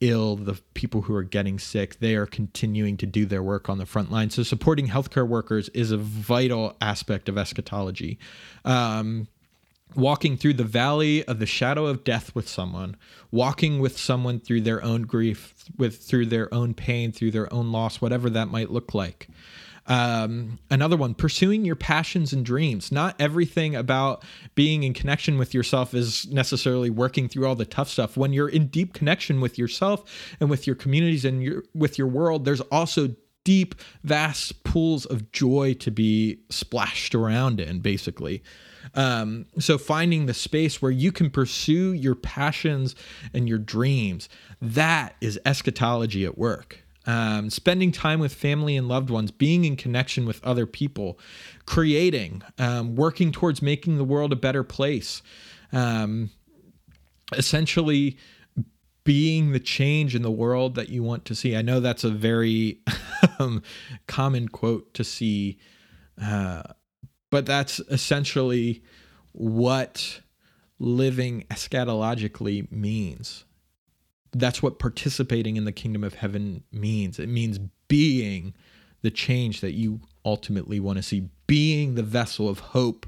ill, 0.00 0.36
the 0.36 0.60
people 0.74 1.02
who 1.02 1.14
are 1.14 1.22
getting 1.22 1.58
sick. 1.58 1.98
They 2.00 2.16
are 2.16 2.26
continuing 2.26 2.96
to 2.98 3.06
do 3.06 3.24
their 3.24 3.42
work 3.42 3.68
on 3.68 3.78
the 3.78 3.86
front 3.86 4.10
line. 4.10 4.30
So, 4.30 4.42
supporting 4.42 4.88
healthcare 4.88 5.26
workers 5.26 5.68
is 5.70 5.90
a 5.90 5.96
vital 5.96 6.76
aspect 6.80 7.28
of 7.28 7.38
eschatology. 7.38 8.18
Um, 8.64 9.28
walking 9.94 10.36
through 10.36 10.54
the 10.54 10.64
valley 10.64 11.24
of 11.24 11.38
the 11.38 11.46
shadow 11.46 11.86
of 11.86 12.04
death 12.04 12.34
with 12.34 12.48
someone 12.48 12.96
walking 13.30 13.80
with 13.80 13.98
someone 13.98 14.40
through 14.40 14.60
their 14.60 14.82
own 14.82 15.02
grief 15.02 15.54
with 15.76 15.98
through 15.98 16.26
their 16.26 16.52
own 16.52 16.74
pain 16.74 17.12
through 17.12 17.30
their 17.30 17.52
own 17.52 17.72
loss 17.72 18.00
whatever 18.00 18.30
that 18.30 18.48
might 18.48 18.70
look 18.70 18.94
like. 18.94 19.28
Um, 19.88 20.58
another 20.68 20.96
one 20.96 21.14
pursuing 21.14 21.64
your 21.64 21.76
passions 21.76 22.32
and 22.32 22.44
dreams. 22.44 22.90
Not 22.90 23.14
everything 23.20 23.76
about 23.76 24.24
being 24.56 24.82
in 24.82 24.94
connection 24.94 25.38
with 25.38 25.54
yourself 25.54 25.94
is 25.94 26.26
necessarily 26.26 26.90
working 26.90 27.28
through 27.28 27.46
all 27.46 27.54
the 27.54 27.64
tough 27.64 27.88
stuff. 27.88 28.16
When 28.16 28.32
you're 28.32 28.48
in 28.48 28.66
deep 28.66 28.94
connection 28.94 29.40
with 29.40 29.58
yourself 29.58 30.04
and 30.40 30.50
with 30.50 30.66
your 30.66 30.74
communities 30.74 31.24
and 31.24 31.42
your 31.42 31.62
with 31.74 31.98
your 31.98 32.08
world 32.08 32.44
there's 32.44 32.60
also 32.62 33.14
deep 33.44 33.76
vast 34.02 34.64
pools 34.64 35.06
of 35.06 35.30
joy 35.30 35.72
to 35.74 35.92
be 35.92 36.40
splashed 36.50 37.14
around 37.14 37.60
in 37.60 37.78
basically 37.78 38.42
um, 38.94 39.46
so 39.58 39.78
finding 39.78 40.26
the 40.26 40.34
space 40.34 40.80
where 40.80 40.90
you 40.90 41.12
can 41.12 41.30
pursue 41.30 41.92
your 41.92 42.14
passions 42.14 42.94
and 43.32 43.48
your 43.48 43.58
dreams, 43.58 44.28
that 44.60 45.16
is 45.20 45.38
eschatology 45.44 46.24
at 46.24 46.38
work. 46.38 46.82
Um, 47.08 47.50
spending 47.50 47.92
time 47.92 48.18
with 48.18 48.34
family 48.34 48.76
and 48.76 48.88
loved 48.88 49.10
ones, 49.10 49.30
being 49.30 49.64
in 49.64 49.76
connection 49.76 50.26
with 50.26 50.44
other 50.44 50.66
people, 50.66 51.20
creating, 51.64 52.42
um, 52.58 52.96
working 52.96 53.30
towards 53.30 53.62
making 53.62 53.96
the 53.96 54.04
world 54.04 54.32
a 54.32 54.36
better 54.36 54.64
place. 54.64 55.22
Um, 55.72 56.30
essentially, 57.32 58.16
being 59.04 59.52
the 59.52 59.60
change 59.60 60.16
in 60.16 60.22
the 60.22 60.30
world 60.30 60.74
that 60.74 60.88
you 60.88 61.02
want 61.02 61.24
to 61.26 61.34
see. 61.34 61.56
I 61.56 61.62
know 61.62 61.78
that's 61.78 62.02
a 62.02 62.10
very 62.10 62.80
um, 63.38 63.62
common 64.08 64.48
quote 64.48 64.92
to 64.94 65.04
see 65.04 65.58
uh, 66.20 66.64
but 67.36 67.44
that's 67.44 67.80
essentially 67.90 68.82
what 69.32 70.22
living 70.78 71.44
eschatologically 71.50 72.72
means. 72.72 73.44
That's 74.32 74.62
what 74.62 74.78
participating 74.78 75.58
in 75.58 75.66
the 75.66 75.72
kingdom 75.72 76.02
of 76.02 76.14
heaven 76.14 76.64
means. 76.72 77.18
It 77.18 77.28
means 77.28 77.58
being 77.88 78.54
the 79.02 79.10
change 79.10 79.60
that 79.60 79.72
you 79.72 80.00
ultimately 80.24 80.80
want 80.80 80.96
to 80.96 81.02
see, 81.02 81.28
being 81.46 81.94
the 81.94 82.02
vessel 82.02 82.48
of 82.48 82.60
hope 82.60 83.04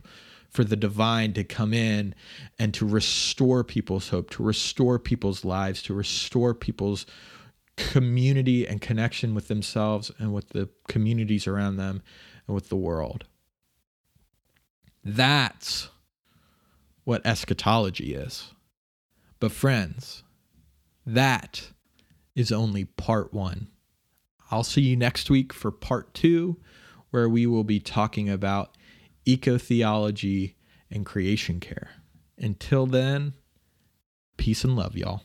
for 0.50 0.62
the 0.62 0.76
divine 0.76 1.32
to 1.32 1.42
come 1.42 1.72
in 1.72 2.14
and 2.58 2.74
to 2.74 2.86
restore 2.86 3.64
people's 3.64 4.10
hope, 4.10 4.28
to 4.28 4.42
restore 4.42 4.98
people's 4.98 5.42
lives, 5.42 5.82
to 5.84 5.94
restore 5.94 6.52
people's 6.52 7.06
community 7.78 8.68
and 8.68 8.82
connection 8.82 9.34
with 9.34 9.48
themselves 9.48 10.12
and 10.18 10.34
with 10.34 10.50
the 10.50 10.68
communities 10.86 11.46
around 11.46 11.78
them 11.78 12.02
and 12.46 12.54
with 12.54 12.68
the 12.68 12.76
world. 12.76 13.24
That's 15.04 15.88
what 17.04 17.24
eschatology 17.24 18.14
is. 18.14 18.52
But, 19.40 19.52
friends, 19.52 20.24
that 21.06 21.70
is 22.34 22.52
only 22.52 22.84
part 22.84 23.32
one. 23.32 23.68
I'll 24.50 24.64
see 24.64 24.82
you 24.82 24.96
next 24.96 25.30
week 25.30 25.52
for 25.52 25.70
part 25.70 26.12
two, 26.14 26.58
where 27.10 27.28
we 27.28 27.46
will 27.46 27.64
be 27.64 27.80
talking 27.80 28.28
about 28.28 28.76
eco-theology 29.24 30.56
and 30.90 31.06
creation 31.06 31.60
care. 31.60 31.90
Until 32.36 32.86
then, 32.86 33.34
peace 34.36 34.64
and 34.64 34.76
love, 34.76 34.96
y'all. 34.96 35.22